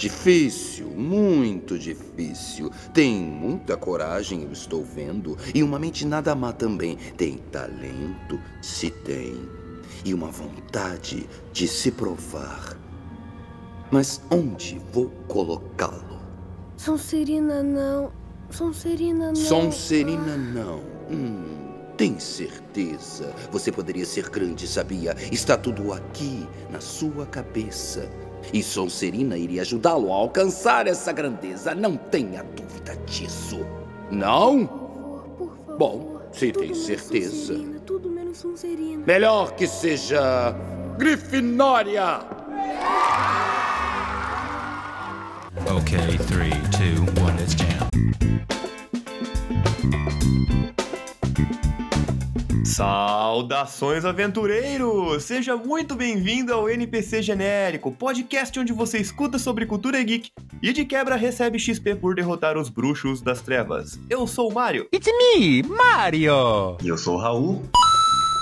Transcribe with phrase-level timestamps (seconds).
[0.00, 2.70] difícil, muito difícil.
[2.94, 6.96] Tem muita coragem, eu estou vendo, e uma mente nada má também.
[7.18, 9.36] Tem talento, se tem,
[10.02, 12.78] e uma vontade de se provar.
[13.90, 16.20] Mas onde vou colocá-lo?
[16.78, 18.10] Sonserina não.
[18.48, 19.34] Sonserina não.
[19.34, 20.80] Sonserina não.
[21.10, 21.60] Hum.
[21.98, 23.34] Tem certeza?
[23.52, 25.14] Você poderia ser grande, sabia?
[25.30, 28.10] Está tudo aqui, na sua cabeça.
[28.52, 31.74] E Sonserina iria ajudá-lo a alcançar essa grandeza.
[31.74, 33.66] Não tenha dúvida disso.
[34.10, 34.66] Não?
[34.66, 35.78] Por favor, por favor.
[35.78, 37.46] Bom, se Tudo tem certeza.
[37.54, 39.04] Sonserina, tudo menos Sonserina.
[39.06, 40.54] Melhor que seja.
[40.98, 42.20] Grifinória!
[45.66, 47.88] Okay, three, two, one, let's jam.
[53.30, 55.22] Saudações aventureiros!
[55.22, 60.84] Seja muito bem-vindo ao NPC Genérico, podcast onde você escuta sobre cultura geek e de
[60.84, 64.00] quebra recebe XP por derrotar os bruxos das trevas.
[64.10, 64.88] Eu sou o Mario.
[64.92, 66.76] It's me, Mario!
[66.82, 67.62] E eu sou o Raul.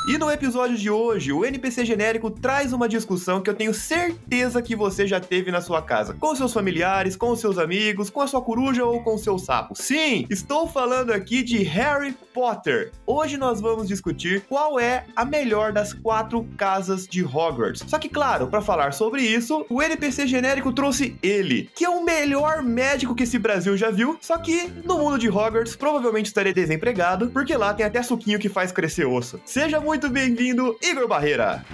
[0.08, 4.62] E no episódio de hoje, o NPC genérico traz uma discussão que eu tenho certeza
[4.62, 8.26] que você já teve na sua casa, com seus familiares, com seus amigos, com a
[8.26, 9.74] sua coruja ou com seu sapo.
[9.76, 12.90] Sim, estou falando aqui de Harry Potter.
[13.06, 17.84] Hoje nós vamos discutir qual é a melhor das quatro casas de Hogwarts.
[17.86, 22.02] Só que, claro, para falar sobre isso, o NPC genérico trouxe ele, que é o
[22.02, 26.54] melhor médico que esse Brasil já viu, só que no mundo de Hogwarts provavelmente estaria
[26.54, 29.38] desempregado, porque lá tem até suquinho que faz crescer osso.
[29.44, 31.64] Seja muito bem-vindo, Igor Barreira.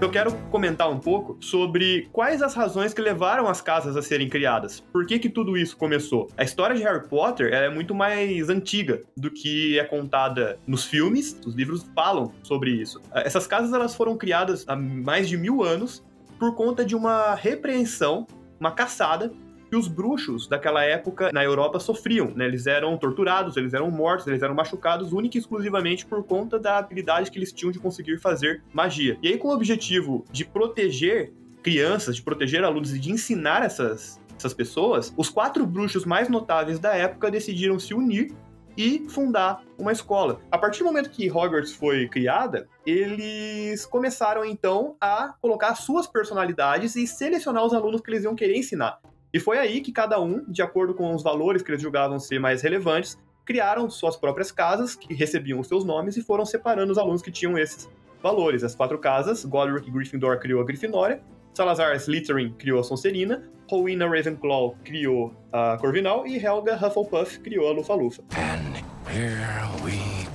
[0.00, 4.28] Eu quero comentar um pouco sobre quais as razões que levaram as casas a serem
[4.28, 4.78] criadas.
[4.78, 6.28] Por que que tudo isso começou?
[6.36, 11.36] A história de Harry Potter é muito mais antiga do que é contada nos filmes.
[11.44, 13.00] Os livros falam sobre isso.
[13.12, 16.04] Essas casas elas foram criadas há mais de mil anos
[16.38, 18.24] por conta de uma repreensão,
[18.60, 19.32] uma caçada
[19.68, 22.46] que os bruxos daquela época na Europa sofriam, né?
[22.46, 26.78] Eles eram torturados, eles eram mortos, eles eram machucados única e exclusivamente por conta da
[26.78, 29.18] habilidade que eles tinham de conseguir fazer magia.
[29.22, 34.20] E aí, com o objetivo de proteger crianças, de proteger alunos e de ensinar essas,
[34.36, 38.34] essas pessoas, os quatro bruxos mais notáveis da época decidiram se unir
[38.76, 40.40] e fundar uma escola.
[40.52, 46.94] A partir do momento que Hogwarts foi criada, eles começaram então a colocar suas personalidades
[46.94, 49.00] e selecionar os alunos que eles iam querer ensinar.
[49.38, 52.40] E foi aí que cada um, de acordo com os valores que eles julgavam ser
[52.40, 56.98] mais relevantes, criaram suas próprias casas, que recebiam os seus nomes, e foram separando os
[56.98, 57.88] alunos que tinham esses
[58.20, 58.64] valores.
[58.64, 61.22] As quatro casas, Godric Gryffindor criou a Grifinória,
[61.54, 67.72] Salazar Slytherin criou a Sonserina, Rowena Ravenclaw criou a Corvinal e Helga Hufflepuff criou a
[67.74, 68.24] Lufa-Lufa.
[68.32, 68.74] And
[69.08, 70.26] here we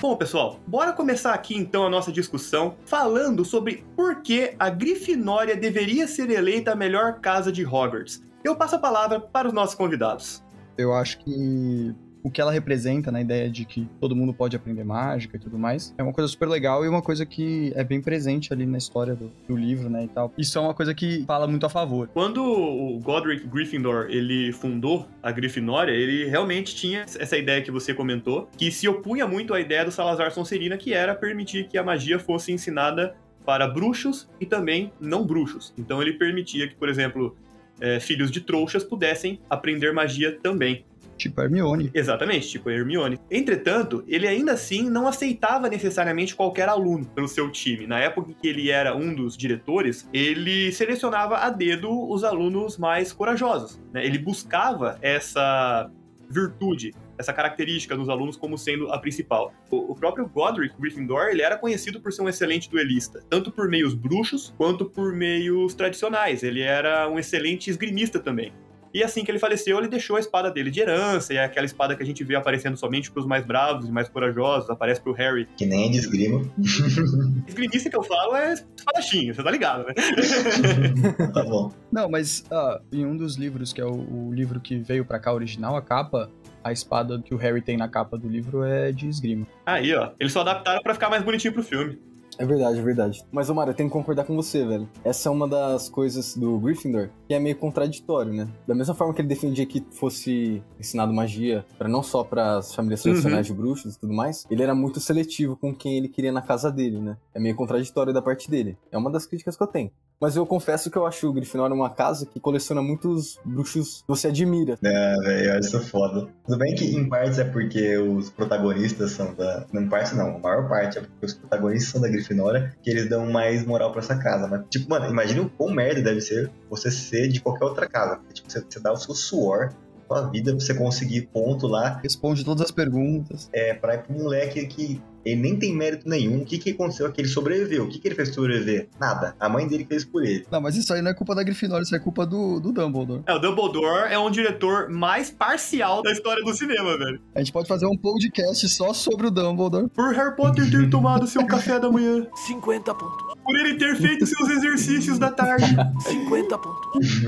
[0.00, 5.56] Bom, pessoal, bora começar aqui então a nossa discussão falando sobre por que a Grifinória
[5.56, 8.22] deveria ser eleita a melhor casa de Hogwarts.
[8.44, 10.44] Eu passo a palavra para os nossos convidados.
[10.76, 14.84] Eu acho que o que ela representa na ideia de que todo mundo pode aprender
[14.84, 18.00] mágica e tudo mais é uma coisa super legal e uma coisa que é bem
[18.00, 20.32] presente ali na história do, do livro, né, e tal.
[20.38, 22.08] Isso é uma coisa que fala muito a favor.
[22.08, 27.92] Quando o Godric Gryffindor ele fundou a Grifinória, ele realmente tinha essa ideia que você
[27.92, 31.82] comentou, que se opunha muito à ideia do Salazar Sonserina, que era permitir que a
[31.82, 33.14] magia fosse ensinada
[33.44, 35.74] para bruxos e também não bruxos.
[35.76, 37.36] Então ele permitia que, por exemplo,
[37.80, 40.84] eh, filhos de trouxas pudessem aprender magia também.
[41.22, 41.90] Tipo Hermione.
[41.94, 43.18] Exatamente, tipo Hermione.
[43.30, 47.86] Entretanto, ele ainda assim não aceitava necessariamente qualquer aluno pelo seu time.
[47.86, 52.76] Na época em que ele era um dos diretores, ele selecionava a dedo os alunos
[52.76, 53.80] mais corajosos.
[53.92, 54.04] né?
[54.04, 55.90] Ele buscava essa
[56.28, 59.52] virtude, essa característica nos alunos como sendo a principal.
[59.70, 63.68] O, o próprio Godric Gryffindor, ele era conhecido por ser um excelente duelista, tanto por
[63.68, 66.42] meios bruxos quanto por meios tradicionais.
[66.42, 68.52] Ele era um excelente esgrimista também.
[68.94, 71.66] E assim que ele faleceu, ele deixou a espada dele de herança, e é aquela
[71.66, 75.12] espada que a gente vê aparecendo somente pros mais bravos e mais corajosos, aparece pro
[75.12, 75.48] Harry.
[75.56, 76.42] Que nem de esgrima.
[77.46, 79.94] Esgrimista que eu falo é espadachim, você tá ligado, né?
[81.32, 81.72] tá bom.
[81.90, 85.18] Não, mas ah, em um dos livros, que é o, o livro que veio pra
[85.18, 86.30] cá original, a capa,
[86.62, 89.46] a espada que o Harry tem na capa do livro é de esgrima.
[89.66, 91.98] Aí, ó, eles só adaptaram pra ficar mais bonitinho pro filme.
[92.38, 93.24] É verdade, é verdade.
[93.30, 94.88] Mas, Omar, eu tenho que concordar com você, velho.
[95.04, 98.48] Essa é uma das coisas do Gryffindor que é meio contraditório, né?
[98.66, 102.74] Da mesma forma que ele defendia que fosse ensinado magia para não só para as
[102.74, 106.32] famílias tradicionais de bruxos e tudo mais, ele era muito seletivo com quem ele queria
[106.32, 107.16] na casa dele, né?
[107.34, 108.76] É meio contraditório da parte dele.
[108.90, 109.90] É uma das críticas que eu tenho.
[110.20, 114.08] Mas eu confesso que eu acho o Grifinória uma casa que coleciona muitos bruxos que
[114.08, 114.78] você admira.
[114.82, 116.28] É, velho, isso foda.
[116.46, 119.66] Tudo bem que em partes é porque os protagonistas são da.
[119.72, 122.90] Não, em partes não, a maior parte é porque os protagonistas são da Grifinória, que
[122.90, 124.46] eles dão mais moral pra essa casa.
[124.46, 128.16] Mas, tipo, mano, imagina o quão merda deve ser você ser de qualquer outra casa.
[128.16, 129.72] Porque, tipo, você, você dá o seu suor,
[130.12, 132.00] sua vida pra você conseguir ponto lá.
[132.02, 133.48] Responde todas as perguntas.
[133.52, 136.42] É, pra ir pro moleque que ele nem tem mérito nenhum.
[136.42, 137.20] O que, que aconteceu aqui?
[137.20, 137.84] Ele sobreviveu.
[137.84, 138.88] O que, que ele fez pra sobreviver?
[139.00, 139.34] Nada.
[139.38, 140.44] A mãe dele fez por ele.
[140.50, 143.22] Não, mas isso aí não é culpa da Grifinória, isso é culpa do, do Dumbledore.
[143.26, 147.20] É, o Dumbledore é um diretor mais parcial da história do cinema, velho.
[147.34, 149.88] A gente pode fazer um podcast só sobre o Dumbledore.
[149.88, 153.31] Por Harry Potter ter tomado seu café da manhã, 50 pontos.
[153.44, 155.76] Por ele ter feito seus exercícios da tarde.
[156.02, 157.22] 50 pontos.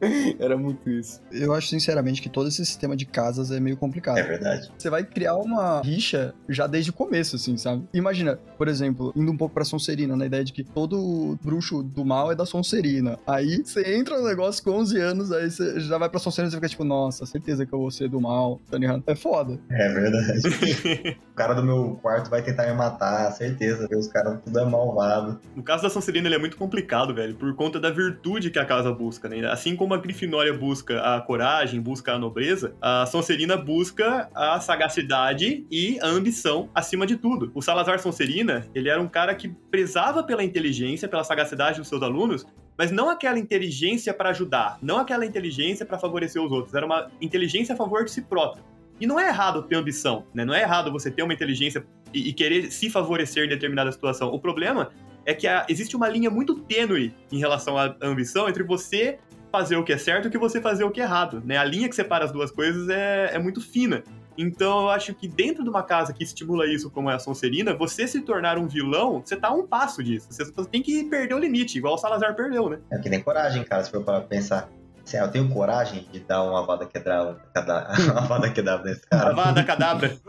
[0.38, 1.20] Era muito isso.
[1.32, 4.18] Eu acho, sinceramente, que todo esse sistema de casas é meio complicado.
[4.18, 4.70] É verdade.
[4.76, 7.84] Você vai criar uma rixa já desde o começo, assim, sabe?
[7.94, 12.04] Imagina, por exemplo, indo um pouco pra Sonserina, na ideia de que todo bruxo do
[12.04, 13.18] mal é da Sonserina.
[13.26, 16.50] Aí você entra no negócio com 11 anos, aí você já vai pra Sonserina e
[16.50, 19.02] você fica tipo, nossa, certeza que eu vou ser do mal, tá ligado?
[19.06, 19.58] É foda.
[19.70, 21.16] É verdade.
[21.32, 24.64] o cara do meu quarto vai tentar me matar, certeza, porque os caras tudo é
[24.64, 25.05] malvado.
[25.54, 28.64] No caso da Sonserina, ele é muito complicado, velho, por conta da virtude que a
[28.64, 29.46] casa busca, né?
[29.46, 35.66] Assim como a Grifinória busca a coragem, busca a nobreza, a Sonserina busca a sagacidade
[35.70, 37.50] e a ambição acima de tudo.
[37.54, 42.02] O Salazar Sonserina, ele era um cara que prezava pela inteligência, pela sagacidade dos seus
[42.02, 46.84] alunos, mas não aquela inteligência para ajudar, não aquela inteligência para favorecer os outros, era
[46.84, 48.62] uma inteligência a favor de si próprio.
[49.00, 50.44] E não é errado ter ambição, né?
[50.44, 54.28] Não é errado você ter uma inteligência e, e querer se favorecer em determinada situação.
[54.28, 54.90] O problema
[55.24, 59.18] é que a- existe uma linha muito tênue em relação à ambição entre você
[59.52, 61.56] fazer o que é certo e que você fazer o que é errado, né?
[61.56, 64.02] A linha que separa as duas coisas é, é muito fina.
[64.38, 67.74] Então eu acho que dentro de uma casa que estimula isso, como é a Sonserina,
[67.74, 70.26] você se tornar um vilão, você tá a um passo disso.
[70.30, 72.78] Você tem que perder o limite, igual o Salazar perdeu, né?
[72.92, 74.68] É que nem coragem, cara, se for para pensar.
[75.06, 79.06] Assim, ah, eu tenho coragem de dar uma vada quebrada, cada- uma vada quebrada nesse
[79.08, 79.30] cara.
[79.30, 80.08] Avada cadabra.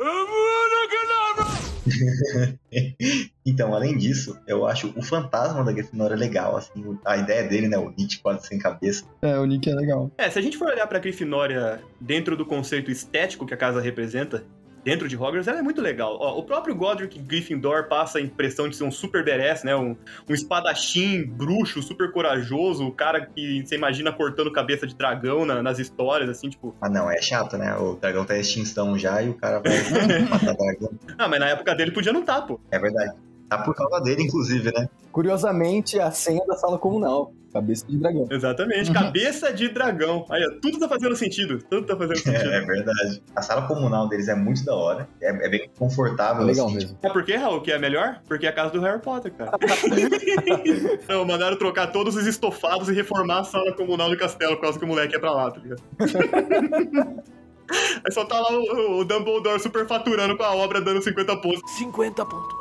[3.48, 7.78] Então, além disso, eu acho o fantasma da Grifinória legal, assim, a ideia dele, né,
[7.78, 9.06] o Nietzsche quase sem cabeça.
[9.22, 10.12] É, o Nick é legal.
[10.18, 13.80] É, se a gente for olhar pra Grifinória dentro do conceito estético que a casa
[13.80, 14.44] representa,
[14.84, 16.18] dentro de Hogwarts, ela é muito legal.
[16.20, 19.76] Ó, o próprio Godric Gryffindor passa a impressão de ser um super badass, né?
[19.76, 19.96] Um,
[20.30, 25.62] um espadachim bruxo, super corajoso, o cara que você imagina cortando cabeça de dragão na-
[25.62, 26.76] nas histórias, assim, tipo...
[26.82, 27.76] Ah, não, é chato, né?
[27.76, 29.74] O dragão tá em extinção já e o cara vai
[30.30, 30.90] matar dragão.
[31.18, 32.60] Ah, mas na época dele podia não tá, pô.
[32.72, 33.14] É verdade.
[33.50, 34.90] Tá por causa dele, inclusive, né?
[35.18, 37.34] Curiosamente, a senha da sala comunal.
[37.52, 38.28] Cabeça de dragão.
[38.30, 40.24] Exatamente, cabeça de dragão.
[40.30, 42.52] Aí, ó, tudo tá fazendo sentido, tudo tá fazendo sentido.
[42.52, 43.24] É, é verdade.
[43.36, 45.10] A sala comunal deles é muito da hora.
[45.20, 46.44] É, é bem confortável.
[46.44, 46.98] É legal assim, mesmo.
[47.02, 48.22] Sabe por quê, Raul, que é melhor?
[48.28, 49.54] Porque é a casa do Harry Potter, cara.
[51.10, 54.78] Não, mandaram trocar todos os estofados e reformar a sala comunal do castelo, por causa
[54.78, 55.82] que o moleque é pra lá, tá ligado?
[57.70, 61.72] Aí só tá lá o, o Dumbledore superfaturando com a obra, dando 50 pontos.
[61.78, 62.58] 50 pontos.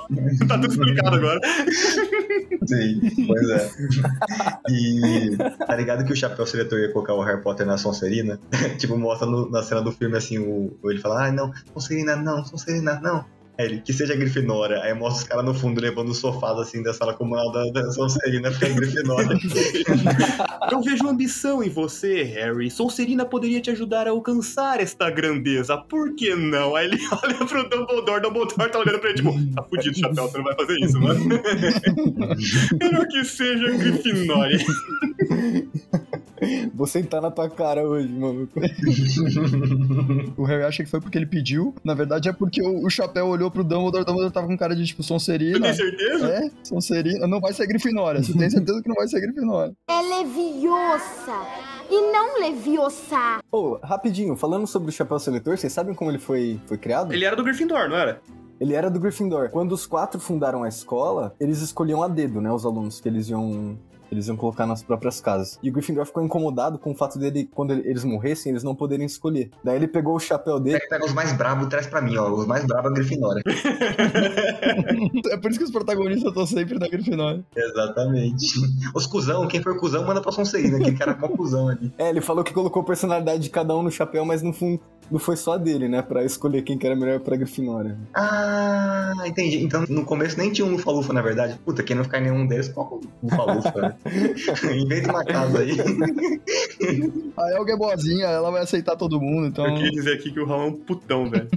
[0.49, 1.41] Tá tudo explicado agora.
[2.67, 3.71] Sim, pois é.
[4.71, 5.37] E
[5.67, 8.41] tá ligado que o chapéu seletor ia colocar o Harry Potter na Sonserina?
[8.79, 12.45] tipo, mostra no- na cena do filme assim, o, ele fala, ah, não, Sonserina não,
[12.45, 13.25] Sonserina não.
[13.59, 14.81] Ele, que seja Grifinória.
[14.83, 17.91] Aí mostra os caras no fundo levando os sofás assim da sala comunal da, da
[17.91, 19.29] Sonserina porque é Grifinória.
[20.71, 22.71] Eu vejo ambição em você, Harry.
[22.71, 25.77] Sonserina poderia te ajudar a alcançar esta grandeza.
[25.77, 26.77] Por que não?
[26.77, 30.39] Aí ele olha pro Dumbledore, Dumbledore tá olhando pra ele, tipo, tá fudido, chapéu, você
[30.39, 31.25] não vai fazer isso, mano.
[32.81, 34.59] Melhor que seja Grifinória.
[36.75, 38.49] Vou sentar na tua cara hoje, mano.
[40.37, 41.75] O Harry acha que foi porque ele pediu.
[41.83, 44.75] Na verdade, é porque o, o chapéu olhou pro Dumbledore, o Dumbledore tava com cara
[44.75, 45.61] de, tipo, Você Sonserina.
[45.61, 46.29] tem certeza?
[46.29, 47.27] É, Sonserina.
[47.27, 48.23] Não vai ser Grifinória.
[48.23, 49.75] Você tem certeza que não vai ser Grifinória.
[49.89, 51.47] É leviosa.
[51.91, 53.41] e não Leviosa.
[53.51, 57.13] Ô, rapidinho, falando sobre o chapéu seletor, vocês sabem como ele foi, foi criado?
[57.13, 58.21] Ele era do Gryffindor, não era?
[58.61, 59.51] Ele era do Gryffindor.
[59.51, 63.29] Quando os quatro fundaram a escola, eles escolhiam a dedo, né, os alunos que eles
[63.29, 63.79] iam
[64.11, 65.59] eles iam colocar nas próprias casas.
[65.63, 69.07] E o Gryffindor ficou incomodado com o fato dele, quando eles morressem, eles não poderem
[69.07, 69.51] escolher.
[69.63, 70.79] Daí ele pegou o chapéu dele.
[70.79, 72.31] Pega, pega os mais brabos e traz pra mim, ó.
[72.31, 73.43] Os mais brabos é a Grifinória.
[75.31, 77.45] é por isso que os protagonistas estão sempre na Grifinória.
[77.55, 78.61] Exatamente.
[78.95, 80.79] Os cuzão, quem for cuzão, manda pra Sonserina.
[80.79, 81.93] Aquele cara com cuzão ali.
[81.99, 84.81] É, ele falou que colocou a personalidade de cada um no chapéu, mas no fundo
[85.11, 86.03] não foi só dele, né?
[86.03, 87.97] Pra escolher quem que era melhor pra Grifinória.
[88.15, 89.63] Ah, entendi.
[89.63, 91.59] Então no começo nem tinha um Lufa-Lufa, na verdade.
[91.65, 93.96] Puta, quem não ficar em nenhum deles, qual o Lufa-Lufa, né?
[94.75, 95.73] Inventa uma casa aí.
[97.37, 99.67] A Elga é boazinha, ela vai aceitar todo mundo, então.
[99.67, 101.49] Eu queria dizer aqui que o Raul é um putão, velho.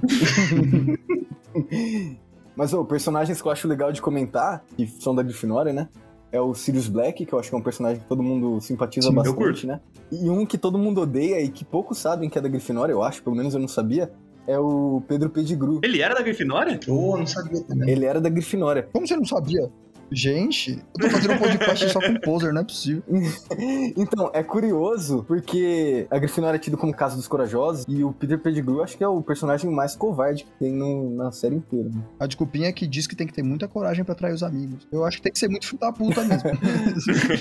[2.55, 5.87] Mas, ô, personagens que eu acho legal de comentar, que são da Grifinória, né?
[6.31, 9.07] É o Sirius Black, que eu acho que é um personagem que todo mundo simpatiza
[9.07, 9.67] Sim, eu bastante, curto.
[9.67, 9.79] né?
[10.11, 13.01] E um que todo mundo odeia e que poucos sabem que é da Grifinória, eu
[13.01, 14.11] acho, pelo menos eu não sabia,
[14.45, 15.79] é o Pedro Pettigrew.
[15.83, 16.79] Ele era da Grifinória?
[16.87, 17.89] Ô, não sabia também.
[17.89, 18.89] Ele era da Grifinória.
[18.91, 19.71] Como você não sabia?
[20.11, 23.03] Gente, eu tô fazendo um podcast só com poser, não é possível.
[23.97, 28.39] Então, é curioso, porque a Grifinória é tida como Casa dos Corajosos, e o Peter
[28.39, 31.89] Pettigrew acho que é o personagem mais covarde que tem no- na série inteira.
[31.89, 32.01] né?
[32.19, 34.87] A desculpinha é que diz que tem que ter muita coragem pra trair os amigos.
[34.91, 36.49] Eu acho que tem que ser muito filho da puta mesmo.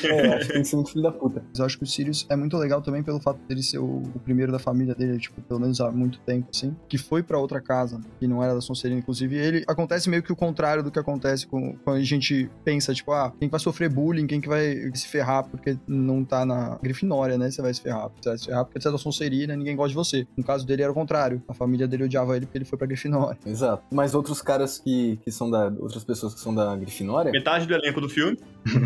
[0.08, 1.42] É, acho que tem que ser muito filho da puta.
[1.48, 4.02] Mas eu acho que o Sirius é muito legal também pelo fato dele ser o,
[4.14, 7.38] o primeiro da família dele, tipo, pelo menos há muito tempo, assim, que foi pra
[7.38, 8.98] outra casa, que não era da Sonserina.
[9.00, 12.94] Inclusive, ele acontece meio que o contrário do que acontece com, quando a gente pensa,
[12.94, 16.44] tipo, ah, quem que vai sofrer bullying, quem que vai se ferrar porque não tá
[16.44, 17.50] na Grifinória, né?
[17.50, 18.10] Você vai se ferrar.
[18.20, 20.26] Você vai se ferrar porque você é da Sonserina, ninguém gosta de você.
[20.36, 21.42] No caso dele era o contrário.
[21.48, 23.38] A família dele odiava ele porque ele foi pra Grifinória.
[23.46, 23.82] Exato.
[23.90, 25.72] Mas outros caras que, que são da.
[25.78, 27.32] Outras pessoas que são da Grifinória.
[27.32, 28.38] Metade do elenco do filme.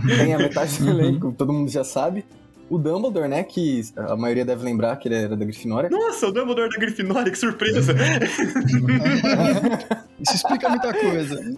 [0.06, 2.24] Tem a metade do elenco, todo mundo já sabe.
[2.70, 3.44] O Dumbledore, né?
[3.44, 5.90] Que a maioria deve lembrar que ele era da Grifinória.
[5.90, 7.92] Nossa, o Dumbledore da Grifinória, que surpresa.
[10.18, 11.54] Isso explica muita coisa.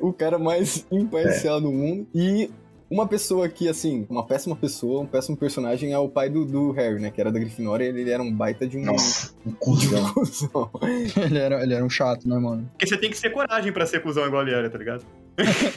[0.00, 2.06] O cara mais imparcial do mundo.
[2.14, 2.50] E
[2.90, 6.70] uma pessoa que, assim, uma péssima pessoa, um péssimo personagem é o pai do, do
[6.70, 7.10] Harry, né?
[7.10, 8.84] Que era da Grifinória e ele era um baita de um.
[8.84, 10.12] Nossa, um cuzão.
[10.14, 10.70] cuzão.
[11.16, 12.68] ele, era, ele era um chato, né, mano?
[12.72, 15.04] Porque você tem que ter coragem pra ser cuzão igual ele era, tá ligado?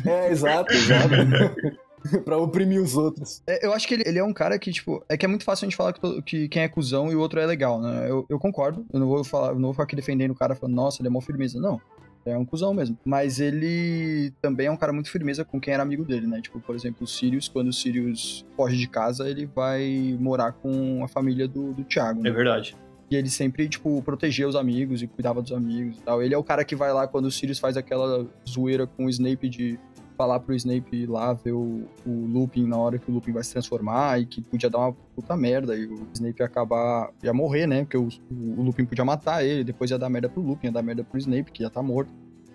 [0.06, 1.10] É, exato, exato.
[2.24, 3.42] pra oprimir os outros.
[3.48, 5.44] É, eu acho que ele, ele é um cara que, tipo, é que é muito
[5.44, 8.06] fácil a gente falar que, que quem é cuzão e o outro é legal, né?
[8.10, 8.86] Eu, eu concordo.
[8.94, 11.08] Eu não vou falar, eu não vou ficar aqui defendendo o cara falando, nossa, ele
[11.08, 11.60] é mó firmeza.
[11.60, 11.82] Não.
[12.26, 12.98] É um cuzão mesmo.
[13.06, 16.42] Mas ele também é um cara muito firmeza com quem era amigo dele, né?
[16.42, 21.04] Tipo, por exemplo, o Sirius, quando o Sirius foge de casa, ele vai morar com
[21.04, 22.20] a família do, do Thiago.
[22.20, 22.32] É Né?
[22.32, 22.76] verdade.
[23.12, 26.22] E ele sempre, tipo, protegia os amigos e cuidava dos amigos e tal.
[26.22, 29.10] Ele é o cara que vai lá quando o Sirius faz aquela zoeira com o
[29.10, 29.80] Snape de
[30.20, 33.54] falar pro Snape lá ver o, o Lupin na hora que o Lupin vai se
[33.54, 37.10] transformar e que podia dar uma puta merda e o Snape ia acabar...
[37.24, 37.86] ia morrer, né?
[37.86, 40.84] Porque o, o Lupin podia matar ele, depois ia dar merda pro Lupin, ia dar
[40.84, 42.12] merda pro Snape, que ia estar morto.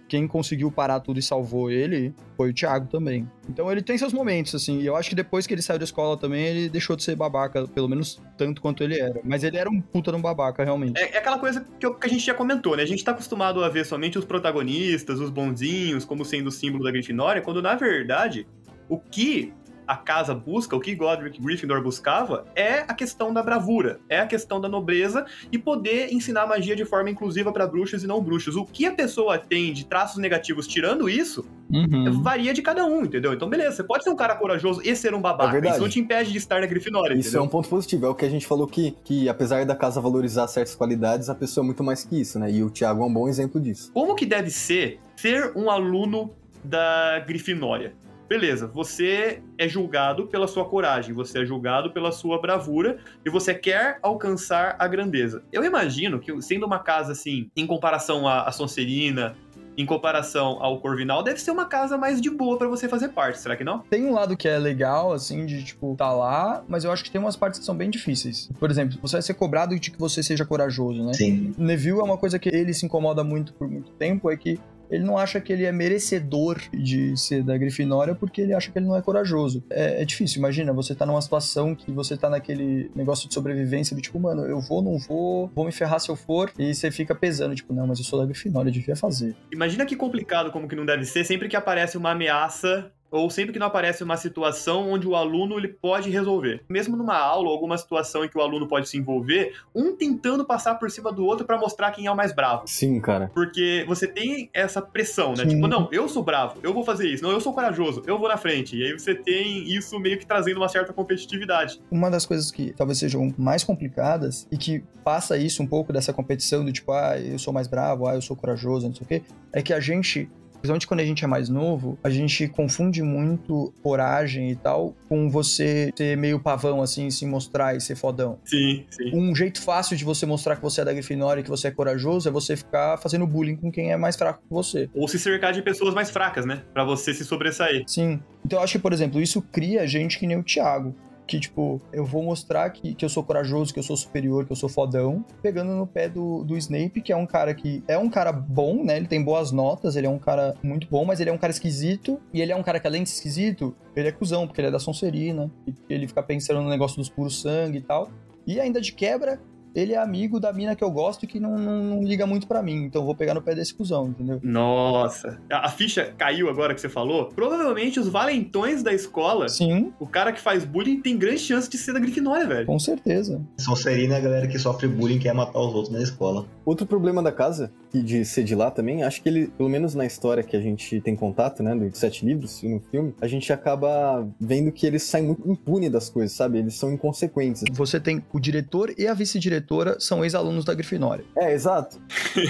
[0.07, 3.29] Quem conseguiu parar tudo e salvou ele foi o Thiago também.
[3.49, 4.81] Então ele tem seus momentos, assim.
[4.81, 7.17] E eu acho que depois que ele saiu da escola também, ele deixou de ser
[7.17, 9.19] babaca, pelo menos tanto quanto ele era.
[9.25, 10.99] Mas ele era um puta de um babaca, realmente.
[11.01, 12.83] É, é aquela coisa que, eu- que a gente já comentou, né?
[12.83, 16.85] A gente tá acostumado a ver somente os protagonistas, os bonzinhos, como sendo o símbolo
[16.85, 18.47] da Grifinória, quando na verdade
[18.89, 19.53] o que
[19.87, 24.27] a casa busca, o que Godric Gryffindor buscava, é a questão da bravura, é a
[24.27, 28.57] questão da nobreza e poder ensinar magia de forma inclusiva pra bruxos e não bruxos.
[28.57, 32.23] O que a pessoa tem de traços negativos tirando isso, Uhum.
[32.23, 33.33] varia de cada um, entendeu?
[33.33, 35.57] Então, beleza, você pode ser um cara corajoso e ser um babaca.
[35.57, 37.43] É isso não te impede de estar na Grifinória, Isso é entendeu?
[37.45, 38.07] um ponto positivo.
[38.07, 41.35] É o que a gente falou que, que, apesar da casa valorizar certas qualidades, a
[41.35, 42.51] pessoa é muito mais que isso, né?
[42.51, 43.91] E o Thiago é um bom exemplo disso.
[43.93, 46.31] Como que deve ser ser um aluno
[46.63, 47.95] da Grifinória?
[48.29, 53.55] Beleza, você é julgado pela sua coragem, você é julgado pela sua bravura e você
[53.55, 55.43] quer alcançar a grandeza.
[55.53, 59.37] Eu imagino que, sendo uma casa assim, em comparação à, à Sonserina,
[59.77, 63.41] em comparação ao Corvinal, deve ser uma casa mais de boa pra você fazer parte,
[63.41, 63.81] será que não?
[63.81, 67.11] Tem um lado que é legal, assim, de, tipo, tá lá, mas eu acho que
[67.11, 68.49] tem umas partes que são bem difíceis.
[68.59, 71.13] Por exemplo, você vai ser cobrado de que você seja corajoso, né?
[71.13, 71.53] Sim.
[71.59, 74.59] Neville é uma coisa que ele se incomoda muito por muito tempo, é que
[74.95, 78.79] ele não acha que ele é merecedor de ser da Grifinória porque ele acha que
[78.79, 79.65] ele não é corajoso.
[79.69, 83.97] É, é difícil, imagina, você tá numa situação que você tá naquele negócio de sobrevivência
[83.97, 86.91] do tipo, mano, eu vou, não vou, vou me ferrar se eu for, e você
[86.91, 89.35] fica pesando, tipo, não, mas eu sou da Grifinória, eu devia fazer.
[89.53, 93.53] Imagina que complicado como que não deve ser sempre que aparece uma ameaça ou sempre
[93.53, 96.63] que não aparece uma situação onde o aluno ele pode resolver.
[96.69, 100.45] Mesmo numa aula ou alguma situação em que o aluno pode se envolver, um tentando
[100.45, 102.65] passar por cima do outro pra mostrar quem é o mais bravo.
[102.67, 103.31] Sim, cara.
[103.33, 105.45] Porque você tem essa pressão, né?
[105.45, 105.51] Sim.
[105.51, 107.23] Tipo, não, eu sou bravo, eu vou fazer isso.
[107.23, 108.77] Não, eu sou corajoso, eu vou na frente.
[108.77, 111.81] E aí você tem isso meio que trazendo uma certa competitividade.
[111.91, 116.13] Uma das coisas que talvez sejam mais complicadas e que passa isso um pouco dessa
[116.13, 119.09] competição do tipo, ah, eu sou mais bravo, ah, eu sou corajoso, não sei o
[119.09, 120.29] quê, é que a gente,
[120.65, 125.29] principalmente quando a gente é mais novo, a gente confunde muito coragem e tal com
[125.29, 128.39] você ser meio pavão, assim, se mostrar e ser fodão.
[128.45, 129.11] Sim, sim.
[129.13, 131.71] Um jeito fácil de você mostrar que você é da Grifinória e que você é
[131.71, 134.89] corajoso é você ficar fazendo bullying com quem é mais fraco que você.
[134.95, 136.63] Ou se cercar de pessoas mais fracas, né?
[136.73, 137.85] Pra você se sobressair.
[137.87, 138.19] Sim.
[138.45, 140.95] Então eu acho que, por exemplo, isso cria gente que nem o Thiago.
[141.27, 144.53] Que, tipo, eu vou mostrar que, que eu sou corajoso, que eu sou superior, que
[144.53, 147.97] eu sou fodão, pegando no pé do, do Snape, que é um cara que é
[147.97, 148.97] um cara bom, né?
[148.97, 151.51] Ele tem boas notas, ele é um cara muito bom, mas ele é um cara
[151.51, 152.21] esquisito.
[152.33, 154.71] E ele é um cara que, além de esquisito, ele é cuzão, porque ele é
[154.71, 155.51] da Sonserina.
[155.89, 158.11] Ele fica pensando no negócio dos puros sangue e tal.
[158.47, 159.41] E ainda de quebra,
[159.75, 162.47] ele é amigo da mina que eu gosto e que não, não, não liga muito
[162.47, 162.85] pra mim.
[162.85, 164.41] Então eu vou pegar no pé desse cuzão, entendeu?
[164.43, 165.39] Nossa.
[165.51, 167.27] A, a ficha caiu agora que você falou.
[167.35, 171.77] Provavelmente os valentões da escola, Sim, o cara que faz bullying tem grande chance de
[171.79, 172.67] ser da Grifinória, velho.
[172.67, 173.41] com certeza.
[173.59, 176.47] Sonserina é a galera que sofre bullying e quer matar os outros na escola.
[176.65, 180.05] Outro problema da casa, de ser de lá também, acho que ele, pelo menos na
[180.05, 183.53] história que a gente tem contato, né, dos sete livros e no filme, a gente
[183.53, 186.59] acaba vendo que eles saem muito impune das coisas, sabe?
[186.59, 187.65] Eles são inconsequentes.
[187.73, 191.25] Você tem o diretor e a vice-diretora são ex-alunos da Grifinória.
[191.37, 192.01] É, exato.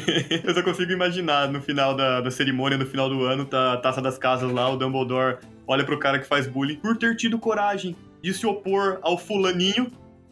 [0.44, 3.76] Eu só consigo imaginar no final da, da cerimônia, no final do ano, tá a
[3.76, 7.38] taça das casas lá, o Dumbledore olha pro cara que faz bullying por ter tido
[7.38, 9.90] coragem de se opor ao fulaninho,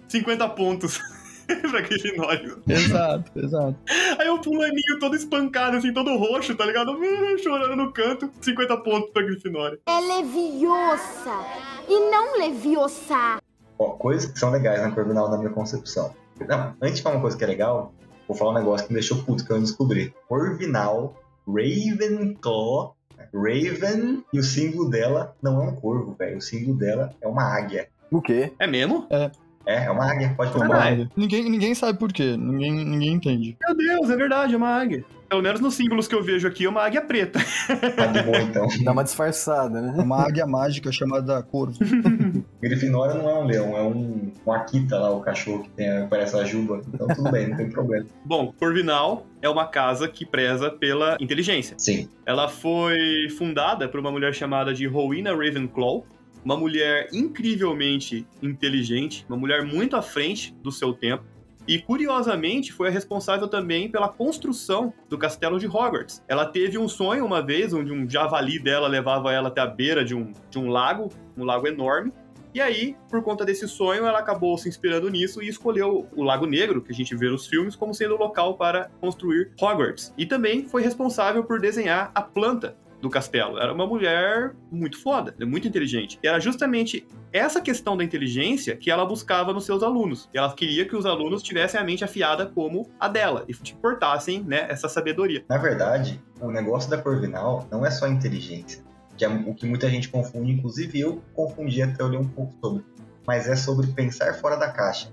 [0.09, 1.01] 50 pontos.
[1.71, 2.57] pra Grifinória.
[2.69, 3.77] Exato, exato.
[4.19, 6.97] Aí o fulaninho todo espancado, assim, todo roxo, tá ligado?
[7.43, 9.79] Chorando no canto, 50 pontos pra Grifinória.
[9.87, 11.45] É leviosa
[11.89, 13.39] e não leviosa.
[13.79, 16.15] Ó, coisas que são legais na Corvinal na minha concepção.
[16.49, 17.93] Não, antes de falar uma coisa que é legal,
[18.27, 20.15] vou falar um negócio que me deixou puto, que eu não descobri.
[20.29, 21.15] Corvinal,
[21.47, 22.97] Ravenclaw,
[23.33, 26.39] Raven, e o símbolo dela não é um corvo, velho.
[26.39, 27.89] O símbolo dela é uma águia.
[28.11, 28.53] O quê?
[28.59, 29.07] É mesmo?
[29.11, 29.31] É,
[29.67, 30.69] é uma águia, pode Caralho.
[30.71, 31.09] procurar.
[31.17, 32.37] Ninguém, ninguém sabe por quê.
[32.37, 33.57] Ninguém, ninguém entende.
[33.67, 35.05] Meu Deus, é verdade, é uma águia.
[35.29, 37.39] Pelo menos nos símbolos que eu vejo aqui, é uma águia preta.
[37.97, 38.67] Tá de boa então.
[38.85, 39.95] Dá uma disfarçada, É né?
[40.03, 41.79] uma águia mágica chamada Corvo.
[42.61, 46.37] Grifinória não é um leão, é um, um Akita lá, o cachorro que tem, parece
[46.37, 46.83] a juba.
[46.93, 48.05] Então tudo bem, não tem problema.
[48.27, 51.77] Bom, Corvinal é uma casa que preza pela inteligência.
[51.79, 52.09] Sim.
[52.27, 56.05] Ela foi fundada por uma mulher chamada de Rowena Ravenclaw,
[56.45, 61.25] uma mulher incrivelmente inteligente, uma mulher muito à frente do seu tempo.
[61.67, 66.23] E curiosamente foi a responsável também pela construção do castelo de Hogwarts.
[66.27, 70.05] Ela teve um sonho uma vez, onde um javali dela levava ela até a beira
[70.05, 72.13] de um, de um lago, um lago enorme.
[72.55, 76.45] E aí, por conta desse sonho, ela acabou se inspirando nisso e escolheu o Lago
[76.45, 80.13] Negro, que a gente vê nos filmes, como sendo o local para construir Hogwarts.
[80.19, 83.59] E também foi responsável por desenhar a planta do castelo.
[83.59, 86.19] Era uma mulher muito foda, muito inteligente.
[86.23, 90.31] E era justamente essa questão da inteligência que ela buscava nos seus alunos.
[90.33, 94.67] Ela queria que os alunos tivessem a mente afiada como a dela e portassem né,
[94.69, 95.45] essa sabedoria.
[95.49, 98.85] Na verdade, o negócio da Corvinal não é só inteligência,
[99.17, 102.55] que é o que muita gente confunde, inclusive eu confundi até eu ler um pouco
[102.61, 102.85] sobre,
[103.27, 105.11] mas é sobre pensar fora da caixa.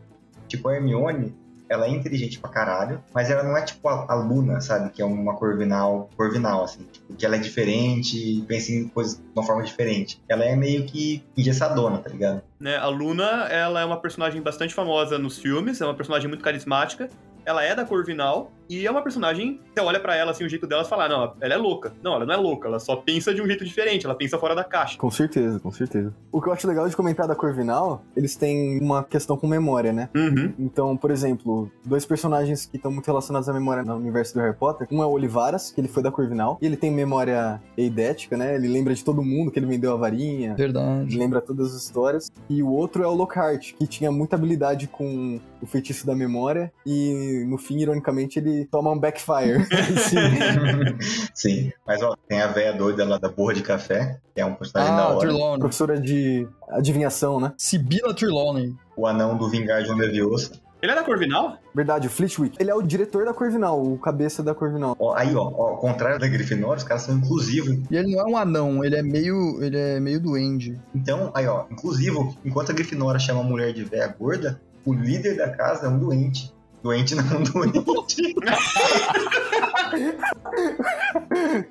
[0.48, 1.36] Tipo, a Hermione,
[1.70, 4.90] ela é inteligente pra caralho, mas ela não é tipo a, a Luna, sabe?
[4.90, 9.24] Que é uma Corvinal, Corvinal, assim, tipo, que ela é diferente, pensa em coisas de
[9.36, 10.22] uma forma diferente.
[10.28, 12.42] Ela é meio que engessadona, tá ligado?
[12.60, 16.44] Né, a Luna, ela é uma personagem bastante famosa nos filmes, é uma personagem muito
[16.44, 17.10] carismática.
[17.50, 20.68] Ela é da Corvinal e é uma personagem, você olha pra ela assim, o jeito
[20.68, 21.92] dela, você fala, "Ah, não, ela é louca.
[22.04, 24.54] Não, ela não é louca, ela só pensa de um jeito diferente, ela pensa fora
[24.54, 25.00] da caixa.
[25.00, 26.14] Com certeza, com certeza.
[26.32, 29.92] O que eu acho legal de comentar da Corvinal, eles têm uma questão com memória,
[29.92, 30.08] né?
[30.16, 30.54] Uhum.
[30.60, 34.56] Então, por exemplo, dois personagens que estão muito relacionados à memória no universo do Harry
[34.56, 34.88] Potter.
[34.92, 38.54] Um é o Olivaras, que ele foi da Corvinal, e ele tem memória eidética, né?
[38.54, 41.18] Ele lembra de todo mundo que ele vendeu a varinha, Verdade.
[41.18, 42.32] lembra todas as histórias.
[42.48, 46.72] E o outro é o Lockhart, que tinha muita habilidade com o feitiço da memória,
[46.86, 49.66] e no fim, ironicamente, ele toma um backfire.
[49.98, 50.18] Sim.
[51.34, 51.72] Sim.
[51.86, 54.96] Mas ó, tem a véia doida lá da borra de café, que é um personagem
[54.96, 55.20] da Ah, hora.
[55.20, 55.60] Trelawney.
[55.60, 57.54] Professora de adivinhação, né?
[57.58, 58.76] Sibila Trelawney.
[58.96, 60.52] O anão do Vingar de um Leviosa.
[60.82, 61.58] Ele é da Corvinal?
[61.76, 62.56] Verdade, o Flitwick.
[62.58, 64.96] Ele é o diretor da Corvinal, o cabeça da Corvinal.
[64.98, 67.78] Ó, aí, ó, ó, ao contrário da Grifinória, os caras são inclusivos.
[67.92, 69.62] E ele não é um anão, ele é meio.
[69.62, 70.80] ele é meio duende.
[70.96, 75.38] Então, aí, ó, inclusivo, enquanto a Grifinória chama a mulher de véia gorda, o líder
[75.38, 76.54] da casa é um doente.
[76.82, 78.36] Doente não, um doente.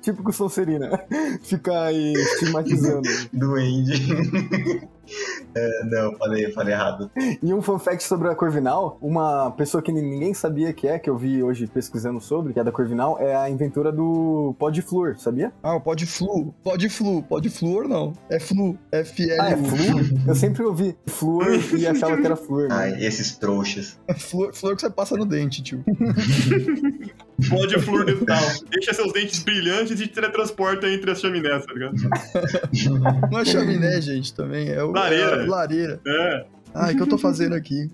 [0.01, 1.03] Típico Sonserina.
[1.41, 3.09] Fica aí estigmatizando.
[3.33, 4.87] Duende.
[5.55, 7.09] É, não, falei, falei errado.
[7.41, 11.09] E um fun fact sobre a Corvinal, uma pessoa que ninguém sabia que é, que
[11.09, 14.81] eu vi hoje pesquisando sobre, que é da Corvinal, é a inventora do pó de
[14.81, 15.51] flúor, sabia?
[15.63, 16.53] Ah, o pode flu.
[16.63, 17.23] Pode flu.
[17.23, 18.13] Pode fluor não.
[18.29, 18.77] É flu.
[18.91, 19.41] F-L-U.
[19.41, 20.05] Ah, é flúor?
[20.27, 22.69] Eu sempre ouvi flúor e achava que era flúor.
[22.69, 22.75] né?
[22.75, 23.99] Ai, esses trouxas.
[24.07, 25.83] É flor, flor que você passa no dente, tio.
[27.47, 28.41] Pode flor dental.
[28.69, 31.95] Deixa seus dentes brilhantes e te teletransporta entre as chaminés, tá ligado?
[33.31, 34.69] Não é chaminé, gente, também.
[34.69, 35.43] É o, Lareira.
[35.43, 36.01] é lareira.
[36.05, 36.45] É.
[36.73, 37.89] Ai, o que eu tô fazendo aqui?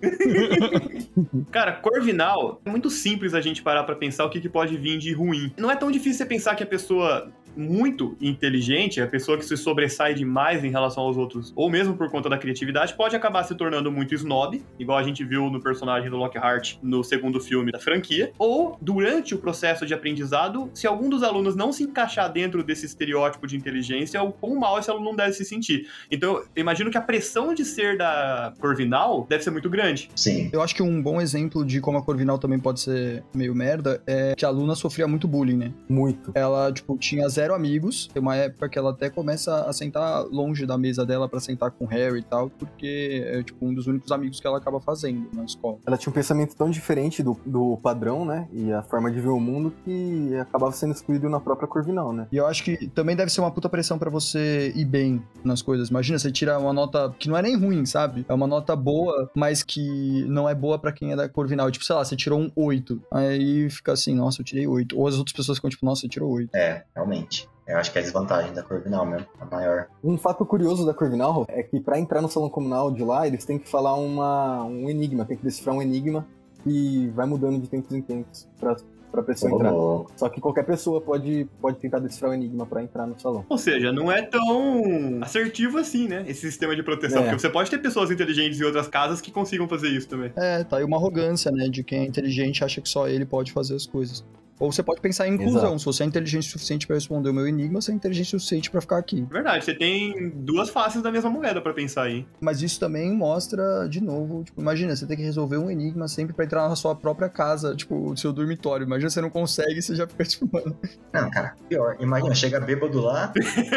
[1.51, 4.97] Cara, Corvinal, é muito simples a gente parar pra pensar o que, que pode vir
[4.97, 5.53] de ruim.
[5.57, 9.55] Não é tão difícil você pensar que a pessoa muito inteligente, a pessoa que se
[9.57, 13.55] sobressai demais em relação aos outros, ou mesmo por conta da criatividade, pode acabar se
[13.55, 17.79] tornando muito snob, igual a gente viu no personagem do Lockhart no segundo filme da
[17.79, 22.63] franquia, ou durante o processo de aprendizado, se algum dos alunos não se encaixar dentro
[22.63, 25.87] desse estereótipo de inteligência, o quão mal esse aluno deve se sentir.
[26.11, 30.09] Então, eu imagino que a pressão de ser da Corvinal deve ser muito grande.
[30.15, 30.49] Sim.
[30.51, 34.01] Eu acho que um bom exemplo de como a Corvinal também pode ser meio merda
[34.07, 35.71] é que a Luna sofria muito bullying, né?
[35.87, 36.31] Muito.
[36.33, 38.07] Ela, tipo, tinha zero amigos.
[38.13, 41.71] Tem uma época que ela até começa a sentar longe da mesa dela pra sentar
[41.71, 44.79] com o Harry e tal, porque é, tipo, um dos únicos amigos que ela acaba
[44.79, 45.77] fazendo na escola.
[45.85, 48.47] Ela tinha um pensamento tão diferente do, do padrão, né?
[48.51, 52.27] E a forma de ver o mundo que acabava sendo excluído na própria Corvinal, né?
[52.31, 55.61] E eu acho que também deve ser uma puta pressão pra você ir bem nas
[55.61, 55.89] coisas.
[55.89, 58.25] Imagina, você tira uma nota que não é nem ruim, sabe?
[58.27, 61.69] É uma nota boa, mas que não é boa pra quem é da Corvinal.
[61.71, 63.01] Tipo, sei lá, você tirou um 8.
[63.11, 64.97] Aí fica assim, nossa, eu tirei 8.
[64.97, 66.55] Ou as outras pessoas ficam tipo, nossa, você tirou 8.
[66.55, 67.34] É, realmente.
[67.67, 69.87] Eu acho que é a desvantagem da Corvinal mesmo, a maior.
[70.03, 73.43] Um fato curioso da Corvinal é que pra entrar no salão comunal de lá, eles
[73.43, 76.27] têm que falar uma, um enigma, tem que decifrar um enigma
[76.65, 78.75] e vai mudando de tempos em tempos pra,
[79.11, 80.15] pra pessoa Ô, entrar.
[80.15, 83.43] Só que qualquer pessoa pode, pode tentar decifrar o enigma pra entrar no salão.
[83.49, 86.23] Ou seja, não é tão assertivo assim, né?
[86.27, 87.21] Esse sistema de proteção.
[87.21, 87.23] É.
[87.23, 90.31] Porque você pode ter pessoas inteligentes em outras casas que consigam fazer isso também.
[90.35, 91.67] É, tá aí uma arrogância, né?
[91.67, 94.23] De quem é inteligente acha que só ele pode fazer as coisas.
[94.59, 95.61] Ou você pode pensar em inclusão.
[95.75, 95.79] Exato.
[95.79, 98.39] Se você é inteligente o suficiente pra responder o meu enigma, você é inteligente o
[98.39, 99.25] suficiente pra ficar aqui.
[99.29, 102.25] Verdade, você tem duas faces da mesma moeda pra pensar aí.
[102.39, 106.33] Mas isso também mostra, de novo, tipo, imagina, você tem que resolver um enigma sempre
[106.33, 108.85] pra entrar na sua própria casa, tipo, o seu dormitório.
[108.85, 110.77] Imagina você não consegue, você já fica tipo, mano.
[111.13, 111.97] Não, cara, pior.
[111.99, 113.33] Imagina, chega bêbado lá,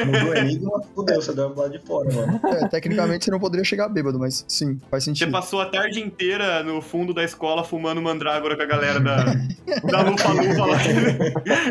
[0.06, 2.40] mudou o enigma, fudeu, você dorme do lado de fora, mano.
[2.44, 5.32] É, tecnicamente você não poderia chegar bêbado, mas sim, faz Você sentido.
[5.32, 10.02] passou a tarde inteira no fundo da escola fumando mandrágora com a galera da, da
[10.08, 10.78] Lufa-Lufa lá.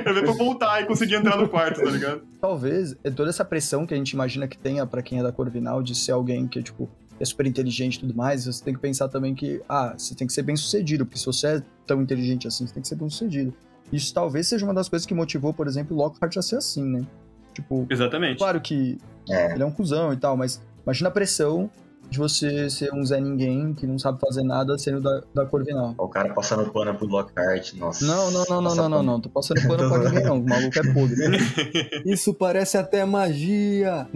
[0.05, 2.21] Eu veio pra voltar e conseguir entrar no quarto, tá ligado?
[2.41, 5.31] Talvez é toda essa pressão que a gente imagina que tenha pra quem é da
[5.31, 8.79] Corvinal de ser alguém que, tipo, é super inteligente e tudo mais, você tem que
[8.79, 12.01] pensar também que, ah, você tem que ser bem sucedido, porque se você é tão
[12.01, 13.53] inteligente assim, você tem que ser bem sucedido.
[13.91, 16.83] Isso talvez seja uma das coisas que motivou, por exemplo, o Lockhart a ser assim,
[16.83, 17.05] né?
[17.53, 18.37] Tipo, Exatamente.
[18.37, 18.97] claro que
[19.29, 21.69] É, ele é um cuzão e tal, mas imagina a pressão
[22.09, 25.93] de você ser um Zé Ninguém que não sabe fazer nada sendo da, da Corvinal.
[25.97, 28.05] o cara passando pano pro Lockhart, nossa.
[28.05, 29.21] Não, não, não, não, não, não, não.
[29.21, 30.39] Tô passando pano pra ninguém, não.
[30.39, 31.37] O maluco é podre.
[32.05, 34.07] Isso parece até magia!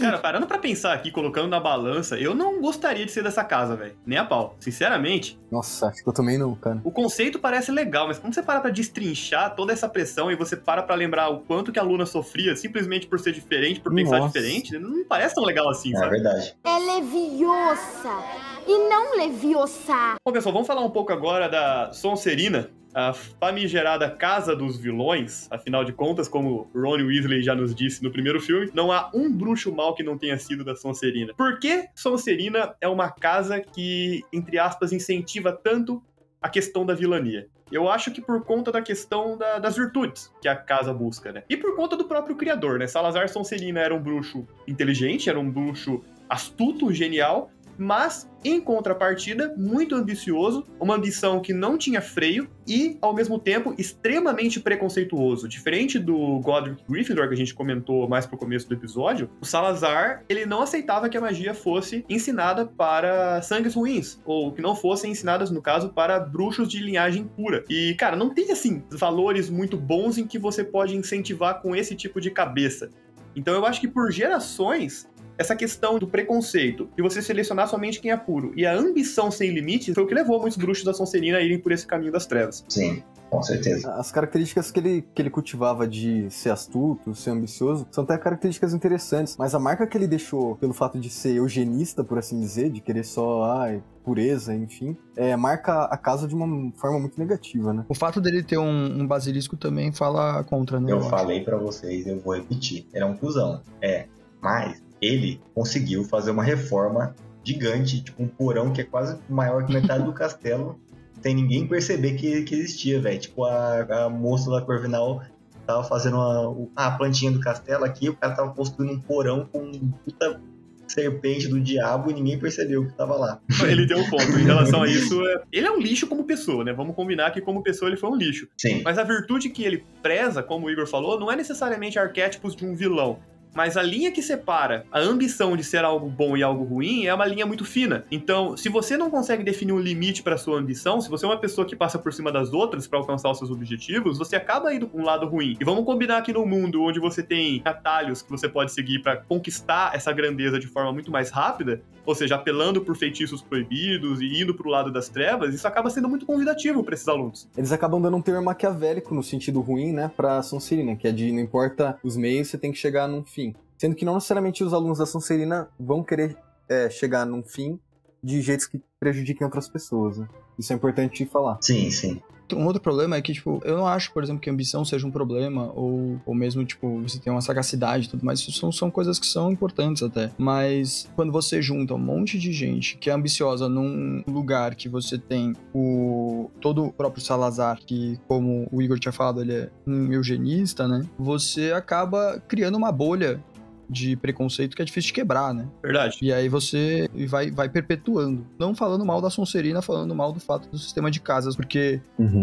[0.00, 3.76] Cara, parando pra pensar aqui, colocando na balança, eu não gostaria de ser dessa casa,
[3.76, 3.94] velho.
[4.06, 4.56] Nem a pau.
[4.60, 6.80] Sinceramente, Nossa, acho que eu também não, cara.
[6.84, 10.56] o conceito parece legal, mas quando você para pra destrinchar toda essa pressão e você
[10.56, 14.18] para pra lembrar o quanto que a Luna sofria simplesmente por ser diferente, por pensar
[14.18, 14.38] Nossa.
[14.38, 16.10] diferente, não parece tão legal assim, É sabe?
[16.10, 16.54] verdade.
[16.64, 18.22] É leviosa
[18.66, 20.14] e não leviosa.
[20.24, 25.48] Bom, pessoal, vamos falar um pouco agora da Sonserina, a famigerada Casa dos Vilões.
[25.50, 29.32] Afinal de contas, como Ron Weasley já nos disse no primeiro filme, não há um
[29.32, 31.34] bruxo mal que não tenha sido da Sonserina.
[31.34, 36.00] Por que Sonserina é uma casa que, entre aspas, incentiva tanto
[36.40, 37.48] a questão da vilania?
[37.72, 41.42] Eu acho que por conta da questão da- das virtudes que a casa busca, né?
[41.48, 42.86] E por conta do próprio criador, né?
[42.86, 49.94] Salazar Sonserina era um bruxo inteligente, era um bruxo astuto, genial, mas em contrapartida, muito
[49.94, 55.48] ambicioso, uma ambição que não tinha freio e, ao mesmo tempo, extremamente preconceituoso.
[55.48, 60.24] Diferente do Godric Gryffindor, que a gente comentou mais pro começo do episódio, o Salazar,
[60.28, 65.12] ele não aceitava que a magia fosse ensinada para sangues ruins, ou que não fossem
[65.12, 67.64] ensinadas, no caso, para bruxos de linhagem pura.
[67.68, 71.94] E, cara, não tem, assim, valores muito bons em que você pode incentivar com esse
[71.94, 72.90] tipo de cabeça.
[73.34, 75.08] Então eu acho que por gerações
[75.42, 79.50] essa questão do preconceito, de você selecionar somente quem é puro, e a ambição sem
[79.50, 82.26] limite foi o que levou muitos bruxos da Sonserina a irem por esse caminho das
[82.26, 82.64] trevas.
[82.68, 83.02] Sim.
[83.32, 83.94] Com certeza.
[83.94, 88.74] As características que ele, que ele cultivava de ser astuto, ser ambicioso, são até características
[88.74, 89.38] interessantes.
[89.38, 92.82] Mas a marca que ele deixou pelo fato de ser eugenista, por assim dizer, de
[92.82, 97.86] querer só ai, pureza, enfim, é, marca a casa de uma forma muito negativa, né?
[97.88, 100.92] O fato dele ter um, um basilisco também fala contra, né?
[100.92, 101.08] Eu acho.
[101.08, 102.86] falei pra vocês, eu vou repetir.
[102.92, 103.62] Ele é um cuzão.
[103.80, 104.08] É.
[104.42, 109.72] Mas ele conseguiu fazer uma reforma gigante, tipo um porão que é quase maior que
[109.72, 110.80] metade do castelo,
[111.20, 113.18] sem ninguém perceber que, que existia, velho.
[113.18, 115.22] Tipo, a, a moça da Corvinal
[115.66, 119.58] tava fazendo uma, a plantinha do castelo aqui, o cara tava construindo um porão com
[119.58, 120.40] um puta
[120.88, 123.40] serpente do diabo e ninguém percebeu que tava lá.
[123.66, 124.38] Ele deu um ponto.
[124.38, 126.72] Em relação a isso, é- ele é um lixo como pessoa, né?
[126.72, 128.46] Vamos combinar que como pessoa ele foi um lixo.
[128.58, 128.82] Sim.
[128.84, 132.66] Mas a virtude que ele preza, como o Igor falou, não é necessariamente arquétipos de
[132.66, 133.18] um vilão.
[133.54, 137.14] Mas a linha que separa a ambição de ser algo bom e algo ruim é
[137.14, 138.04] uma linha muito fina.
[138.10, 141.38] Então, se você não consegue definir um limite para sua ambição, se você é uma
[141.38, 144.86] pessoa que passa por cima das outras para alcançar os seus objetivos, você acaba indo
[144.86, 145.56] para um lado ruim.
[145.60, 149.16] E vamos combinar que no mundo onde você tem atalhos que você pode seguir para
[149.16, 154.42] conquistar essa grandeza de forma muito mais rápida, ou seja, apelando por feitiços proibidos e
[154.42, 157.48] indo para o lado das trevas, isso acaba sendo muito convidativo para esses alunos.
[157.56, 161.30] Eles acabam dando um termo maquiavélico no sentido ruim, né, pra Sonserina, que é de
[161.32, 163.54] não importa os meios, você tem que chegar num fim.
[163.78, 166.36] Sendo que não necessariamente os alunos da Sonserina vão querer
[166.68, 167.78] é, chegar num fim
[168.22, 170.18] de jeitos que prejudiquem outras pessoas.
[170.18, 170.28] né?
[170.58, 171.58] Isso é importante falar.
[171.60, 172.22] Sim, sim.
[172.52, 175.10] Um outro problema é que, tipo, eu não acho, por exemplo, que ambição seja um
[175.10, 178.90] problema, ou, ou mesmo, tipo, você tem uma sagacidade e tudo mais, isso são, são
[178.90, 180.30] coisas que são importantes até.
[180.36, 185.18] Mas quando você junta um monte de gente que é ambiciosa num lugar que você
[185.18, 190.12] tem o todo o próprio Salazar, que, como o Igor tinha falado, ele é um
[190.12, 191.04] eugenista, né?
[191.18, 193.42] Você acaba criando uma bolha
[193.88, 195.66] de preconceito que é difícil de quebrar, né?
[195.82, 196.18] Verdade.
[196.22, 198.46] E aí você vai, vai perpetuando.
[198.58, 202.00] Não falando mal da Sonserina, falando mal do fato do sistema de casas, porque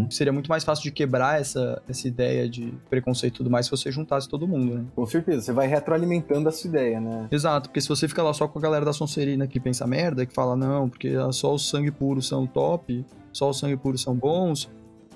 [0.09, 3.71] seria muito mais fácil de quebrar essa, essa ideia de preconceito e tudo mais se
[3.71, 4.85] você juntasse todo mundo, né?
[4.95, 7.27] Com certeza, você vai retroalimentando essa ideia, né?
[7.31, 10.25] Exato, porque se você fica lá só com a galera da Sonserina que pensa merda,
[10.25, 14.15] que fala não, porque só os sangue puros são top, só os sangue puros são
[14.15, 14.69] bons,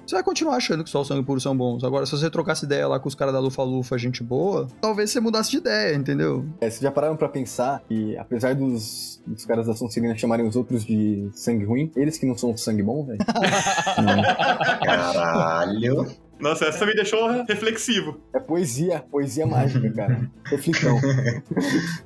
[0.06, 1.84] você vai continuar achando que só os sangue puros são bons.
[1.84, 5.20] Agora, se você trocasse ideia lá com os caras da Lufa-Lufa, gente boa, talvez você
[5.20, 6.46] mudasse de ideia, entendeu?
[6.62, 10.56] É, vocês já pararam pra pensar que, apesar dos, dos caras da Sonserina chamarem os
[10.56, 13.20] outros de sangue ruim, eles que não são sangue bom, velho?
[14.84, 16.23] Caralho.
[16.39, 18.22] Nossa, essa me deixou reflexivo.
[18.34, 20.30] É poesia, poesia mágica, cara.
[20.46, 21.00] Reflitão.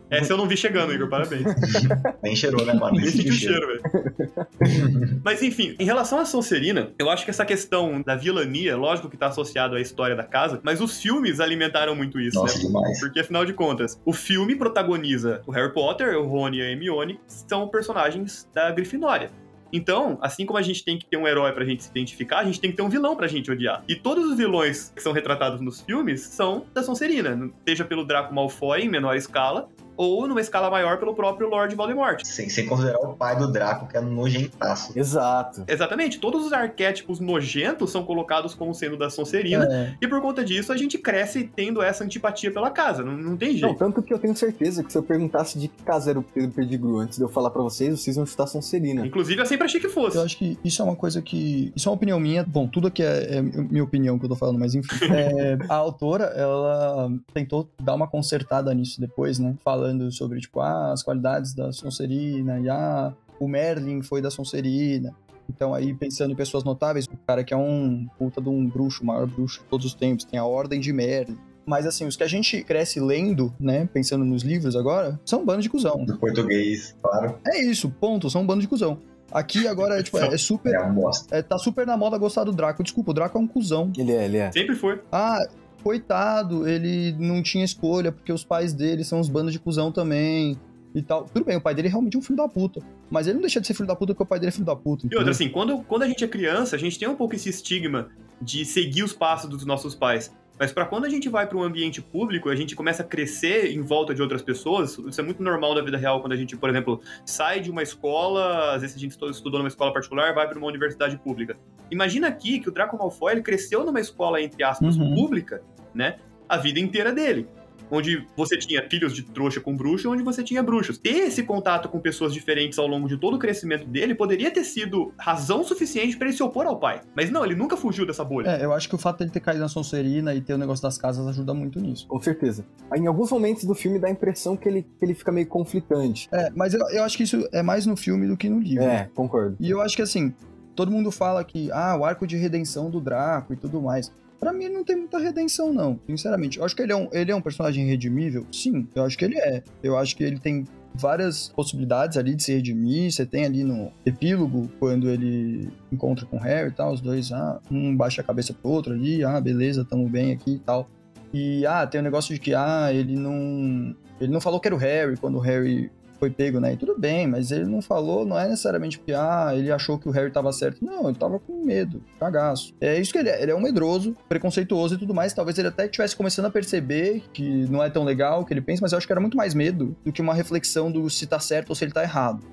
[0.10, 1.44] Essa eu não vi chegando, Igor, parabéns.
[2.22, 2.98] Nem cheirou, né, mano?
[2.98, 5.22] Nem senti o cheiro, velho.
[5.24, 9.18] Mas enfim, em relação à Sonserina, eu acho que essa questão da vilania, lógico que
[9.18, 12.66] tá associado à história da casa, mas os filmes alimentaram muito isso, Nossa, né?
[12.66, 13.00] demais.
[13.00, 17.20] Porque afinal de contas, o filme protagoniza o Harry Potter, o Rony e a Hermione,
[17.28, 19.32] são personagens da Grifinória.
[19.72, 22.44] Então, assim como a gente tem que ter um herói pra gente se identificar, a
[22.44, 23.84] gente tem que ter um vilão pra gente odiar.
[23.88, 28.34] E todos os vilões que são retratados nos filmes são da Sonserina, seja pelo Draco
[28.34, 32.22] Malfoy em menor escala, ou numa escala maior pelo próprio Lord Voldemort.
[32.24, 34.98] Sem, sem considerar o pai do Draco, que é nojentaço.
[34.98, 35.64] Exato.
[35.68, 39.94] Exatamente, todos os arquétipos nojentos são colocados como sendo da Sonserina, É.
[40.02, 43.54] e por conta disso a gente cresce tendo essa antipatia pela casa, não, não tem
[43.54, 43.76] Não, jeito.
[43.80, 46.52] tanto que eu tenho certeza que se eu perguntasse de que casa era o Pedro
[46.52, 49.06] Perdigru antes de eu falar pra vocês, vocês iam chutar Sonserina.
[49.06, 50.18] Inclusive, eu sempre achei que fosse.
[50.18, 51.72] Eu acho que isso é uma coisa que.
[51.76, 52.44] Isso é uma opinião minha.
[52.44, 54.88] Bom, tudo aqui é, é minha opinião que eu tô falando, mas enfim.
[55.18, 59.56] É, a autora, ela tentou dar uma consertada nisso depois, né?
[59.64, 65.14] Falando sobre, tipo, ah, as qualidades da Sonserina, e ah, o Merlin foi da Sonserina.
[65.50, 69.04] Então, aí, pensando em pessoas notáveis, o cara que é um puta de um bruxo,
[69.04, 71.38] o maior bruxo de todos os tempos, tem a Ordem de Merlin.
[71.66, 75.46] Mas, assim, os que a gente cresce lendo, né, pensando nos livros agora, são um
[75.46, 76.06] bando de cuzão.
[76.06, 77.38] Do português, claro.
[77.46, 79.00] É isso, ponto, são um bando de cuzão.
[79.32, 80.74] Aqui agora, tipo, é, é super.
[80.74, 81.36] É um bosta.
[81.36, 82.82] É, tá super na moda gostar do Draco.
[82.82, 83.92] Desculpa, o Draco é um cuzão.
[83.98, 84.52] Ele é, ele é.
[84.52, 85.02] Sempre foi.
[85.12, 85.40] Ah,
[85.88, 90.58] coitado, ele não tinha escolha, porque os pais dele são uns bandos de cuzão também.
[90.96, 91.26] E tal.
[91.26, 92.82] Tudo bem, o pai dele é realmente um filho da puta.
[93.10, 94.66] Mas ele não deixa de ser filho da puta porque o pai dele é filho
[94.66, 95.04] da puta.
[95.04, 95.20] E entendeu?
[95.20, 98.10] outra, assim, quando, quando a gente é criança, a gente tem um pouco esse estigma
[98.42, 100.36] de seguir os passos dos nossos pais.
[100.60, 103.72] Mas pra quando a gente vai para um ambiente público, a gente começa a crescer
[103.72, 104.98] em volta de outras pessoas.
[104.98, 107.84] Isso é muito normal na vida real quando a gente, por exemplo, sai de uma
[107.84, 111.56] escola, às vezes a gente estu- estudou numa escola particular, vai para uma universidade pública.
[111.92, 115.14] Imagina aqui que o Draco Malfoy ele cresceu numa escola entre aspas Uhum.
[115.14, 115.62] pública,
[115.94, 116.18] né?
[116.48, 117.48] A vida inteira dele.
[117.90, 120.98] Onde você tinha filhos de trouxa com bruxo, onde você tinha bruxos.
[120.98, 124.66] Ter esse contato com pessoas diferentes ao longo de todo o crescimento dele poderia ter
[124.66, 127.02] sido razão suficiente para ele se opor ao pai.
[127.16, 128.50] Mas não, ele nunca fugiu dessa bolha.
[128.50, 130.84] É, eu acho que o fato dele ter caído na Sonserina e ter o negócio
[130.84, 132.06] das casas ajuda muito nisso.
[132.08, 132.66] Com certeza.
[132.94, 136.28] Em alguns momentos do filme dá a impressão que ele, que ele fica meio conflitante.
[136.32, 138.84] É, mas eu, eu acho que isso é mais no filme do que no livro.
[138.84, 139.56] É, concordo.
[139.62, 140.34] E eu acho que assim,
[140.76, 144.14] todo mundo fala que, ah, o arco de redenção do Draco e tudo mais.
[144.40, 146.00] Pra mim, não tem muita redenção, não.
[146.06, 146.60] Sinceramente.
[146.60, 148.46] Eu acho que ele é um, ele é um personagem redimível?
[148.52, 149.64] Sim, eu acho que ele é.
[149.82, 153.12] Eu acho que ele tem várias possibilidades ali de se redimir.
[153.12, 157.32] Você tem ali no epílogo, quando ele encontra com o Harry e tal, os dois,
[157.32, 160.90] ah, um baixa a cabeça pro outro ali, ah, beleza, tamo bem aqui e tal.
[161.34, 163.96] E, ah, tem o um negócio de que, ah, ele não.
[164.20, 166.74] Ele não falou que era o Harry quando o Harry foi pego, né?
[166.74, 170.08] E tudo bem, mas ele não falou, não é necessariamente porque, ah, ele achou que
[170.08, 170.84] o Harry tava certo.
[170.84, 172.74] Não, ele tava com medo, cagaço.
[172.80, 173.42] É isso que ele é.
[173.42, 175.34] Ele é um medroso, preconceituoso e tudo mais.
[175.34, 178.62] Talvez ele até estivesse começando a perceber que não é tão legal o que ele
[178.62, 181.26] pensa, mas eu acho que era muito mais medo do que uma reflexão do se
[181.26, 182.44] tá certo ou se ele tá errado.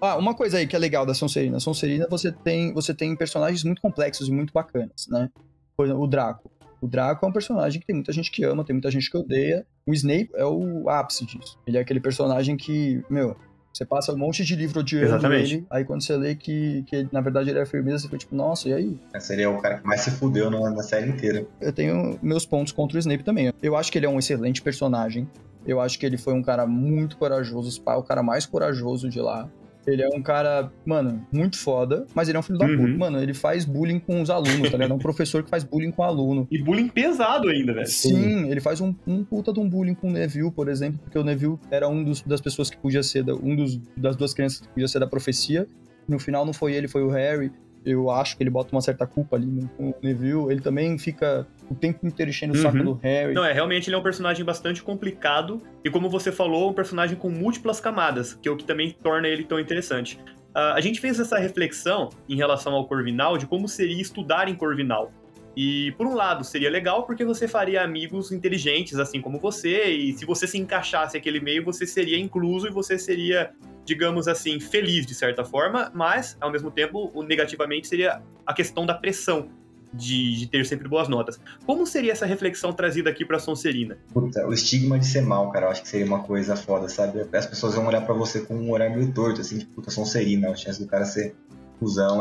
[0.00, 1.60] Ah, uma coisa aí que é legal da Sonserina.
[1.60, 5.30] Sonserina, você tem, você tem personagens muito complexos e muito bacanas, né?
[5.76, 6.50] Por exemplo, o Draco.
[6.80, 9.16] O Draco é um personagem que tem muita gente que ama, tem muita gente que
[9.16, 9.64] odeia.
[9.86, 11.58] O Snape é o ápice disso.
[11.66, 13.36] Ele é aquele personagem que, meu,
[13.72, 15.54] você passa um monte de livro odiando Exatamente.
[15.54, 18.34] ele, aí quando você lê que, que na verdade ele é firmeza, você fica tipo,
[18.34, 18.98] nossa, e aí?
[19.14, 21.46] É o cara que mais se fudeu na, na série inteira.
[21.60, 23.52] Eu tenho meus pontos contra o Snape também.
[23.62, 25.28] Eu acho que ele é um excelente personagem.
[25.66, 29.48] Eu acho que ele foi um cara muito corajoso, o cara mais corajoso de lá.
[29.86, 32.76] Ele é um cara, mano, muito foda, mas ele é um filho da Uhum.
[32.76, 32.98] puta.
[32.98, 34.92] Mano, ele faz bullying com os alunos, tá ligado?
[34.92, 36.46] É um professor que faz bullying com aluno.
[36.50, 37.86] E bullying pesado ainda, velho.
[37.86, 41.18] Sim, ele faz um, um puta de um bullying com o Neville, por exemplo, porque
[41.18, 44.32] o Neville era um dos, das pessoas que podia ser, da- um dos, das duas
[44.32, 45.66] crianças que podia ser da profecia.
[46.06, 47.50] No final não foi ele, foi o Harry.
[47.84, 50.50] Eu acho que ele bota uma certa culpa ali no, no Neville.
[50.50, 52.84] Ele também fica o tempo inteiro enchendo o saco Uhum.
[52.84, 53.34] do Harry.
[53.34, 57.16] Não, é, realmente ele é um personagem bastante complicado e, como você falou, um personagem
[57.16, 60.18] com múltiplas camadas, que é o que também torna ele tão interessante.
[60.54, 64.54] Ah, a gente fez essa reflexão em relação ao Corvinal, de como seria estudar em
[64.54, 65.10] Corvinal.
[65.56, 70.12] E, por um lado, seria legal porque você faria amigos inteligentes, assim como você, e
[70.14, 73.52] se você se encaixasse aquele meio, você seria incluso e você seria,
[73.84, 78.86] digamos assim, feliz de certa forma, mas, ao mesmo tempo, o negativamente seria a questão
[78.86, 79.50] da pressão
[79.92, 81.38] de, de ter sempre boas notas.
[81.66, 83.98] Como seria essa reflexão trazida aqui pra Sonserina?
[84.12, 87.26] Puta, o estigma de ser mal, cara, eu acho que seria uma coisa foda, sabe?
[87.32, 90.50] As pessoas vão olhar pra você com um olhar meio torto, assim, tipo, puta, Sonserina,
[90.50, 91.34] a chance do cara ser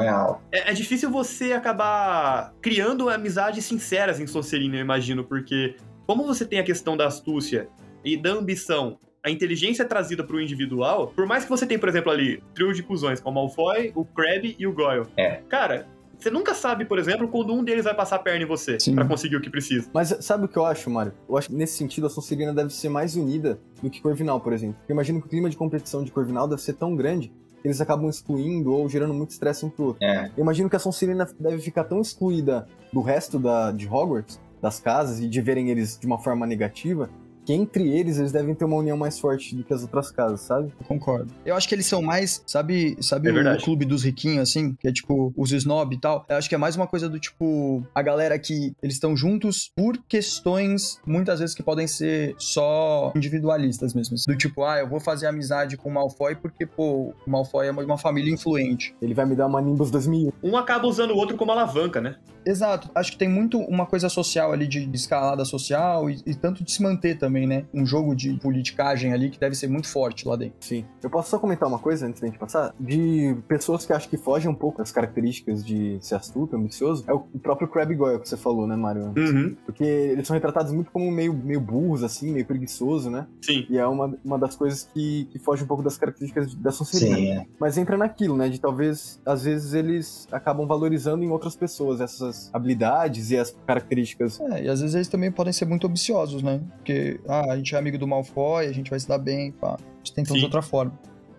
[0.01, 0.41] é alta.
[0.51, 6.45] É, é difícil você acabar criando amizades sinceras em Sonserina, eu imagino, porque como você
[6.45, 7.69] tem a questão da astúcia
[8.03, 12.11] e da ambição, a inteligência trazida pro individual, por mais que você tenha, por exemplo,
[12.11, 15.05] ali, trio de cuzões, como o Malfoy, o Crabbe e o Goyle.
[15.15, 15.41] É.
[15.47, 15.85] Cara,
[16.21, 19.05] você nunca sabe, por exemplo, quando um deles vai passar a perna em você pra
[19.05, 19.89] conseguir o que precisa.
[19.91, 21.13] Mas sabe o que eu acho, Mário?
[21.27, 24.53] Eu acho que nesse sentido a Sonserina deve ser mais unida do que Corvinal, por
[24.53, 24.75] exemplo.
[24.87, 27.31] Eu imagino que o clima de competição de Corvinal deve ser tão grande
[27.63, 30.03] eles acabam excluindo ou gerando muito estresse um pro outro.
[30.03, 34.39] É, Eu imagino que a Sonserina deve ficar tão excluída do resto da, de Hogwarts,
[34.61, 37.09] das casas, e de verem eles de uma forma negativa,
[37.45, 40.41] que entre eles eles devem ter uma união mais forte do que as outras casas,
[40.41, 40.71] sabe?
[40.79, 41.31] Eu concordo.
[41.45, 44.87] Eu acho que eles são mais, sabe, sabe É o, clube dos riquinhos, assim, que
[44.87, 46.25] é tipo os snob e tal.
[46.29, 49.71] Eu acho que é mais uma coisa do tipo a galera que eles estão juntos
[49.75, 54.15] por questões, muitas vezes que podem ser só individualistas mesmo.
[54.27, 57.71] Do tipo, ah, eu vou fazer amizade com o Malfoy porque, pô, o Malfoy é
[57.71, 58.95] uma, uma família influente.
[59.01, 60.33] Ele vai me dar uma Nimbus 2000.
[60.43, 62.15] Um acaba usando o outro como alavanca, né?
[62.45, 62.89] Exato.
[62.95, 66.63] Acho que tem muito uma coisa social ali de, de escalada social e, e tanto
[66.63, 67.65] de se manter também, né?
[67.73, 70.55] Um jogo de politicagem ali que deve ser muito forte lá dentro.
[70.59, 70.85] Sim.
[71.01, 72.73] Eu posso só comentar uma coisa antes da gente passar?
[72.79, 77.13] De pessoas que acho que fogem um pouco das características de ser astuto, ambicioso, é
[77.13, 79.13] o próprio Crabbe Goyle que você falou, né, Mário?
[79.15, 79.55] Uhum.
[79.65, 83.27] Porque eles são retratados muito como meio, meio burros, assim, meio preguiçoso, né?
[83.41, 83.65] Sim.
[83.69, 87.15] E é uma, uma das coisas que, que foge um pouco das características da Sonserina.
[87.15, 87.45] sim, é.
[87.59, 88.49] Mas entra naquilo, né?
[88.49, 94.39] De talvez, às vezes, eles acabam valorizando em outras pessoas essas habilidades e as características.
[94.41, 96.61] É, e às vezes eles também podem ser muito ambiciosos, né?
[96.77, 99.75] Porque, ah, a gente é amigo do Malfoy, a gente vai se dar bem, pá.
[99.75, 100.91] A gente tenta de outra forma.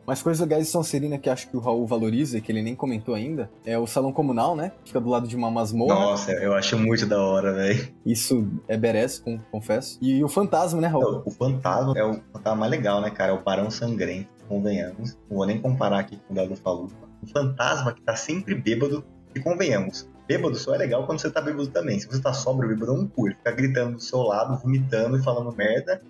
[0.04, 2.74] Mas coisas legais de Sonserina que acho que o Raul valoriza e que ele nem
[2.74, 4.72] comentou ainda é o salão comunal, né?
[4.84, 5.94] Fica do lado de uma masmorra.
[5.94, 7.88] Nossa, eu acho muito da hora, velho.
[8.04, 9.98] Isso é berés, com- confesso.
[10.02, 11.22] E o fantasma, né, Raul?
[11.24, 13.30] O fantasma é o fantasma mais legal, né, cara?
[13.30, 15.16] É o Barão Sangrento, convenhamos.
[15.30, 16.88] Não vou nem comparar aqui com o Dado falou.
[17.22, 19.04] O fantasma que tá sempre bêbado,
[19.36, 20.08] e convenhamos.
[20.26, 21.98] Bêbado só é legal quando você tá bêbado também.
[21.98, 23.28] Se você tá sóbrio, bêbado é um cu.
[23.28, 26.00] Ele fica gritando do seu lado, vomitando e falando merda.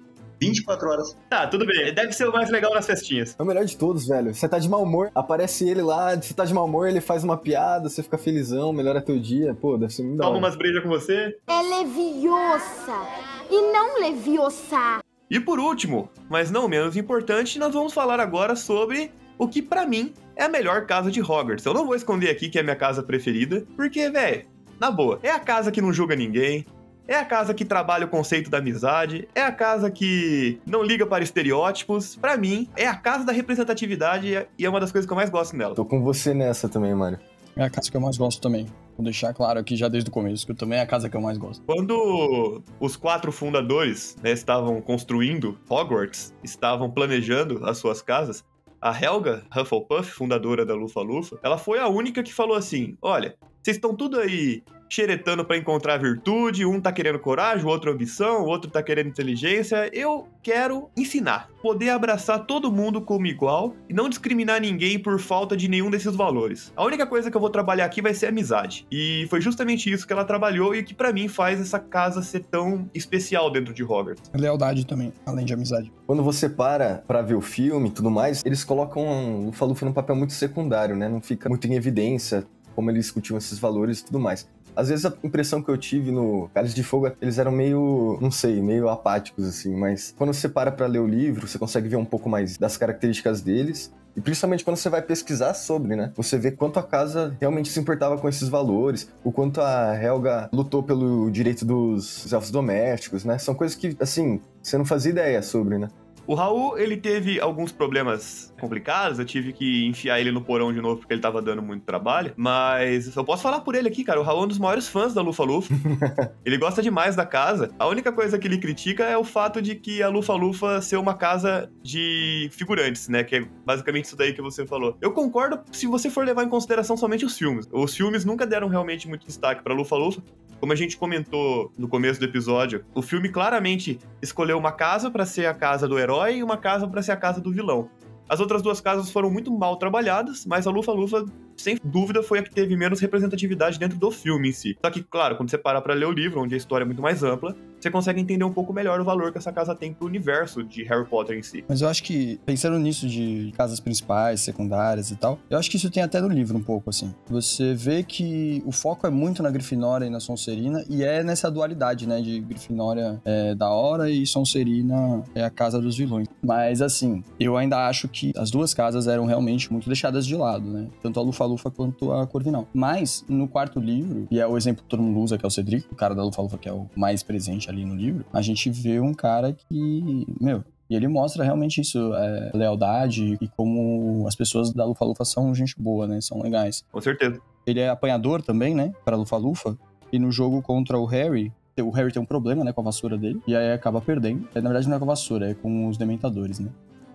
[0.40, 1.16] 24 horas.
[1.30, 1.94] Tá, tudo bem.
[1.94, 3.36] Deve ser o mais legal nas festinhas.
[3.38, 4.34] É o melhor de todos, velho.
[4.34, 7.22] Você tá de mau humor, aparece ele lá, você tá de mau humor, ele faz
[7.22, 9.54] uma piada, você fica felizão, melhora teu dia.
[9.54, 11.36] Pô, deve ser muito Toma umas brejas com você.
[11.46, 13.06] É leviosa
[13.48, 15.00] e não leviosa.
[15.30, 19.86] E por último, mas não menos importante, nós vamos falar agora sobre o que pra
[19.86, 21.64] mim é a melhor casa de Hogwarts.
[21.64, 24.46] Eu não vou esconder aqui que é a minha casa preferida, porque, velho,
[24.80, 26.64] na boa, é a casa que não julga ninguém.
[27.06, 31.04] É a casa que trabalha o conceito da amizade, é a casa que não liga
[31.04, 32.14] para estereótipos.
[32.16, 35.28] Pra mim, é a casa da representatividade e é uma das coisas que eu mais
[35.28, 35.74] gosto nela.
[35.74, 37.18] Tô com você nessa também, Mário.
[37.56, 38.66] É a casa que eu mais gosto também.
[38.96, 41.16] Vou deixar claro aqui já desde o começo, que eu também é a casa que
[41.16, 41.62] eu mais gosto.
[41.66, 48.44] Quando os quatro fundadores né, estavam construindo Hogwarts, estavam planejando as suas casas,
[48.82, 53.36] a Helga Hufflepuff, fundadora da Lufa Lufa, ela foi a única que falou assim: olha,
[53.62, 58.42] vocês estão tudo aí xeretando pra encontrar virtude, um tá querendo coragem, o outro ambição,
[58.42, 59.88] o outro tá querendo inteligência.
[59.90, 65.56] Eu quero ensinar, poder abraçar todo mundo como igual e não discriminar ninguém por falta
[65.56, 66.70] de nenhum desses valores.
[66.76, 68.86] A única coisa que eu vou trabalhar aqui vai ser amizade.
[68.92, 72.40] E foi justamente isso que ela trabalhou e que pra mim faz essa casa ser
[72.40, 74.30] tão especial dentro de Hogwarts.
[74.34, 75.90] Lealdade também, além de amizade.
[76.06, 79.92] Quando você para pra ver o filme e tudo mais, eles colocam o Lufa-Lufa num
[79.92, 81.08] papel muito secundário, né?
[81.08, 84.48] Não fica muito em evidência como eles discutiam esses valores e tudo mais.
[84.74, 88.30] Às vezes a impressão que eu tive no Cálice de Fogo, eles eram meio, não
[88.30, 91.96] sei, meio apáticos assim, mas quando você para pra ler o livro, você consegue ver
[91.96, 96.12] um pouco mais das características deles e principalmente quando você vai pesquisar sobre, né?
[96.16, 100.50] Você vê quanto a casa realmente se importava com esses valores, o quanto a Helga
[100.52, 103.38] lutou pelo direito dos elfos domésticos, né?
[103.38, 105.88] São coisas que, assim, você não fazia ideia sobre, né?
[106.26, 110.80] O Raul, ele teve alguns problemas complicados, eu tive que enfiar ele no porão de
[110.80, 114.20] novo porque ele tava dando muito trabalho, mas eu posso falar por ele aqui, cara,
[114.20, 115.74] o Raul é um dos maiores fãs da Lufa Lufa.
[116.44, 117.70] ele gosta demais da casa.
[117.78, 120.96] A única coisa que ele critica é o fato de que a Lufa Lufa ser
[120.96, 124.96] uma casa de figurantes, né, que é basicamente isso daí que você falou.
[125.00, 127.68] Eu concordo se você for levar em consideração somente os filmes.
[127.72, 130.22] Os filmes nunca deram realmente muito destaque pra Lufa Lufa,
[130.62, 135.26] como a gente comentou no começo do episódio, o filme claramente escolheu uma casa para
[135.26, 137.90] ser a casa do herói e uma casa para ser a casa do vilão.
[138.28, 141.24] As outras duas casas foram muito mal trabalhadas, mas a Lufa Lufa,
[141.62, 144.76] sem dúvida, foi a que teve menos representatividade dentro do filme em si.
[144.84, 147.00] Só que, claro, quando você para pra ler o livro, onde a história é muito
[147.00, 150.06] mais ampla, você consegue entender um pouco melhor o valor que essa casa tem pro
[150.06, 151.64] universo de Harry Potter em si.
[151.68, 155.76] Mas eu acho que, pensando nisso de casas principais, secundárias e tal, eu acho que
[155.76, 157.12] isso tem até no livro um pouco, assim.
[157.28, 161.50] Você vê que o foco é muito na Grifinória e na Sonserina, e é nessa
[161.50, 166.28] dualidade, né, de Grifinória é da hora e Sonserina é a casa dos vilões.
[166.42, 170.68] Mas, assim, eu ainda acho que as duas casas eram realmente muito deixadas de lado,
[170.68, 170.88] né?
[171.02, 171.22] Tanto a
[171.52, 172.66] Lufa-Lufa quanto a Corvinal.
[172.72, 175.50] Mas, no quarto livro, e é o exemplo que todo mundo usa, que é o
[175.50, 178.70] Cedric, o cara da Lufa-Lufa que é o mais presente ali no livro, a gente
[178.70, 184.34] vê um cara que, meu, e ele mostra realmente isso, é, lealdade e como as
[184.34, 186.20] pessoas da Lufa-Lufa são gente boa, né?
[186.20, 186.84] São legais.
[186.92, 187.40] Com certeza.
[187.66, 188.92] Ele é apanhador também, né?
[189.04, 189.78] Para Lufa-Lufa.
[190.12, 191.50] E no jogo contra o Harry,
[191.80, 193.40] o Harry tem um problema, né, com a vassoura dele.
[193.46, 194.46] E aí acaba perdendo.
[194.54, 196.68] Na verdade, não é com a vassoura, é com os dementadores, né?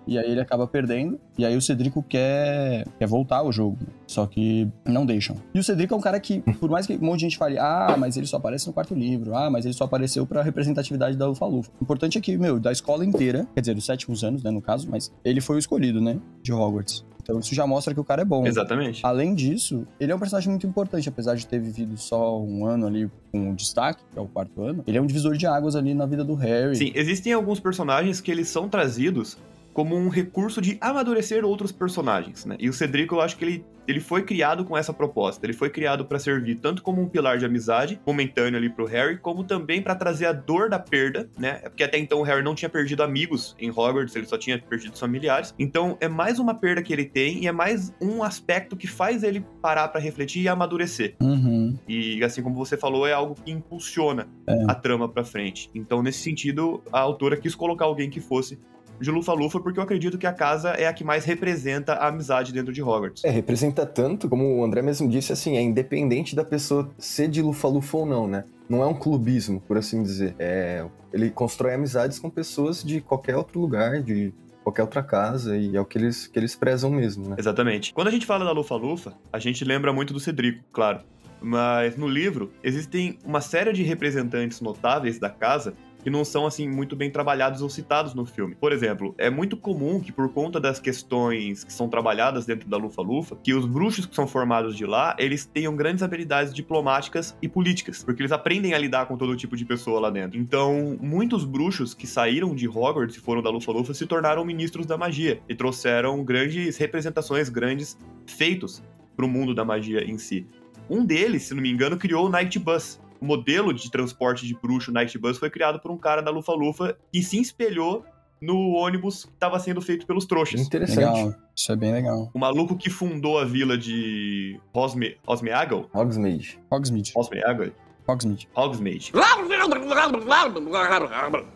[0.07, 1.19] E aí ele acaba perdendo.
[1.37, 3.77] E aí o Cedrico quer, quer voltar ao jogo.
[4.07, 5.35] Só que não deixam.
[5.53, 7.57] E o Cedrico é um cara que, por mais que um monte de gente fale,
[7.59, 9.35] ah, mas ele só aparece no quarto livro.
[9.35, 11.69] Ah, mas ele só apareceu pra representatividade da Lufa-Lufa.
[11.79, 14.61] O importante é que, meu, da escola inteira, quer dizer, dos sétimos anos, né, no
[14.61, 17.05] caso, mas ele foi o escolhido, né, de Hogwarts.
[17.27, 18.47] Então isso já mostra que o cara é bom.
[18.47, 19.05] Exatamente.
[19.05, 22.87] Além disso, ele é um personagem muito importante, apesar de ter vivido só um ano
[22.87, 24.81] ali com destaque, que é o quarto ano.
[24.87, 26.77] Ele é um divisor de águas ali na vida do Harry.
[26.77, 29.37] Sim, existem alguns personagens que eles são trazidos
[29.77, 32.55] como um recurso de amadurecer outros personagens, né?
[32.59, 35.45] E o Cedrico, eu acho que ele, ele foi criado com essa proposta.
[35.45, 39.19] Ele foi criado para servir tanto como um pilar de amizade momentâneo ali pro Harry,
[39.19, 41.59] como também para trazer a dor da perda, né?
[41.59, 44.97] Porque até então o Harry não tinha perdido amigos em Hogwarts, ele só tinha perdido
[44.97, 45.53] familiares.
[45.59, 49.21] Então é mais uma perda que ele tem e é mais um aspecto que faz
[49.21, 51.13] ele parar para refletir e amadurecer.
[51.21, 51.77] Uhum.
[51.87, 54.63] E assim como você falou, é algo que impulsiona É.
[54.67, 55.69] a trama pra frente.
[55.75, 58.57] Então, nesse sentido, a autora quis colocar alguém que fosse
[58.99, 62.51] de Lufa-Lufa, porque eu acredito que a casa é a que mais representa a amizade
[62.53, 63.23] dentro de Hogwarts.
[63.23, 67.41] É, representa tanto, como o André mesmo disse, assim, é independente da pessoa ser de
[67.41, 68.43] Lufa-Lufa ou não, né?
[68.69, 70.35] Não é um clubismo, por assim dizer.
[70.37, 74.33] É, ele constrói amizades com pessoas de qualquer outro lugar, de
[74.63, 77.35] qualquer outra casa, e é o que eles, que eles prezam mesmo, né?
[77.39, 77.93] Exatamente.
[77.93, 80.99] Quando a gente fala da Lufa-Lufa, a gente lembra muito do Cedrico, claro.
[81.41, 85.73] Mas no livro, existem uma série de representantes notáveis da casa
[86.07, 88.55] que não são assim muito bem trabalhados ou citados no filme.
[88.55, 92.77] Por exemplo, é muito comum que por conta das questões que são trabalhadas dentro da
[92.77, 97.49] Lufa-Lufa, que os bruxos que são formados de lá, eles tenham grandes habilidades diplomáticas e
[97.49, 100.39] políticas, porque eles aprendem a lidar com todo tipo de pessoa lá dentro.
[100.39, 104.97] Então, muitos bruxos que saíram de Hogwarts e foram da Lufa-Lufa se tornaram ministros da
[104.97, 108.81] magia e trouxeram grandes representações, grandes feitos
[109.13, 110.47] para o mundo da magia em si.
[110.89, 112.97] Um deles, se não me engano, criou o Night Bus.
[113.19, 116.97] O modelo de transporte de bruxo Night Bus foi criado por um cara da Lufa-Lufa
[117.13, 118.05] e se espelhou
[118.41, 120.61] no ônibus que estava sendo feito pelos trouxas.
[120.61, 120.99] Interessante.
[120.99, 121.35] Legal.
[121.55, 122.29] Isso é bem legal.
[122.33, 125.17] O maluco que fundou a vila de Rosme...
[125.27, 125.89] Rosmeagle?
[125.93, 126.59] Hogsmeade.
[126.69, 127.13] Hogsmeade.
[127.15, 127.73] Rosmeagle?
[128.07, 128.47] Hogsmeade.
[128.55, 129.11] Hogsmeade.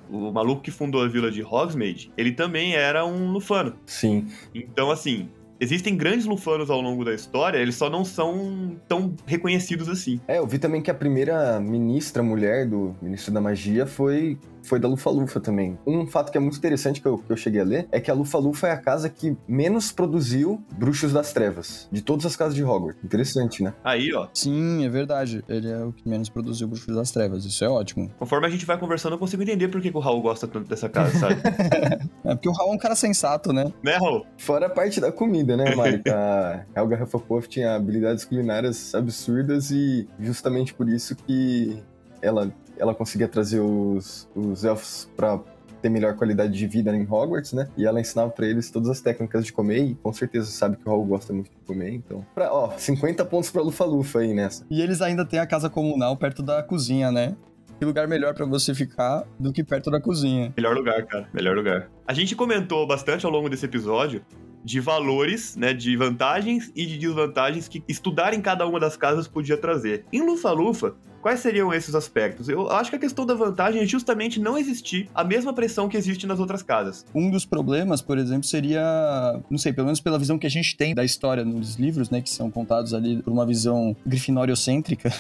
[0.10, 3.78] O maluco que fundou a vila de Hogsmeade, ele também era um lufano.
[3.86, 4.28] Sim.
[4.54, 5.30] Então, assim,
[5.62, 10.20] existem grandes lufanos ao longo da história, eles só não são tão reconhecidos assim.
[10.28, 14.80] É, eu vi também que a primeira ministra mulher do Ministro da Magia foi foi
[14.80, 15.78] da Lufa-Lufa também.
[15.86, 18.12] Um fato que é muito interessante que eu, que eu cheguei a ler é que
[18.12, 22.56] a Lufa-Lufa é a casa que menos produziu Bruxos das Trevas, de todas as casas
[22.56, 23.04] de Hogwarts.
[23.04, 23.74] Interessante, né?
[23.84, 25.44] Aí, ó, Sim, é verdade.
[25.48, 27.46] Ele é o que menos produziu Bruxos das Trevas.
[27.46, 28.12] Isso é ótimo.
[28.18, 30.68] conforme a gente vai conversando, eu consigo entender por que, que o Raul gosta tanto
[30.68, 31.42] dessa casa, sabe?
[32.24, 33.72] É porque o Raul é um cara sensato, né?
[33.84, 34.26] né, Raul?
[34.38, 36.02] Fora a parte da comida, né, Mari?
[36.10, 41.82] a Helga Hufflepuff tinha habilidades culinárias absurdas e justamente por isso que
[42.22, 45.40] ela, ela conseguia trazer os, os elfos pra
[45.82, 47.68] ter melhor qualidade de vida em Hogwarts, né?
[47.76, 50.88] E ela ensinava pra eles todas as técnicas de comer e com certeza sabe que
[50.88, 52.26] o Raul gosta muito de comer, então...
[52.36, 54.66] Pra, ó, 50 pontos pra Lufa-Lufa aí nessa.
[54.70, 57.36] E eles ainda têm a casa comunal perto da cozinha, né?
[57.80, 60.54] Que lugar melhor pra você ficar do que perto da cozinha.
[60.56, 61.28] Melhor lugar, cara.
[61.34, 61.90] Melhor lugar.
[62.08, 64.24] A gente comentou bastante ao longo desse episódio
[64.64, 69.28] de valores, né, de vantagens e de desvantagens que estudar em cada uma das casas
[69.28, 70.06] podia trazer.
[70.14, 72.50] Em Lufa-Lufa, quais seriam esses aspectos?
[72.50, 75.98] Eu acho que a questão da vantagem é justamente não existir a mesma pressão que
[75.98, 77.06] existe nas outras casas.
[77.14, 80.76] Um dos problemas, por exemplo, seria, não sei, pelo menos pela visão que a gente
[80.76, 85.12] tem da história nos livros, né, que são contados ali por uma visão grifinóriocêntrica.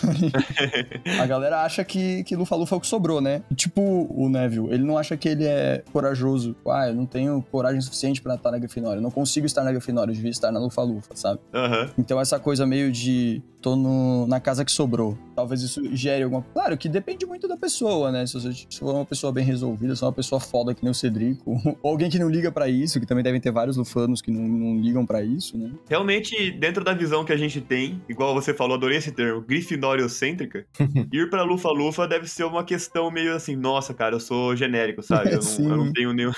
[1.21, 3.43] a galera acha que, que Lufa-Lufa é o que sobrou, né?
[3.55, 6.55] Tipo o Neville, ele não acha que ele é corajoso.
[6.67, 9.71] Ah, eu não tenho coragem suficiente pra estar na Grifinória, eu não consigo estar na
[9.71, 11.39] Grifinória, eu devia estar na Lufa-Lufa, sabe?
[11.53, 11.89] Aham.
[11.97, 15.17] Então essa coisa meio de tô no- na casa que sobrou.
[15.35, 16.41] Talvez isso gere alguma.
[16.53, 18.25] Claro que depende muito da pessoa, né?
[18.25, 20.91] Se você se for uma pessoa bem resolvida, se for uma pessoa foda que nem
[20.91, 21.51] o Cedrico,
[21.81, 24.41] ou alguém que não liga pra isso, que também devem ter vários lufanos que não,
[24.47, 25.71] não ligam pra isso, né?
[25.89, 30.65] Realmente, dentro da visão que a gente tem, igual você falou, adorei esse termo, grifinóriocêntrica,
[31.11, 35.31] ir pra Lufa-Lufa deve ser uma questão meio assim, nossa, cara, eu sou genérico, sabe?
[35.31, 36.31] Eu não, eu não tenho nenhum...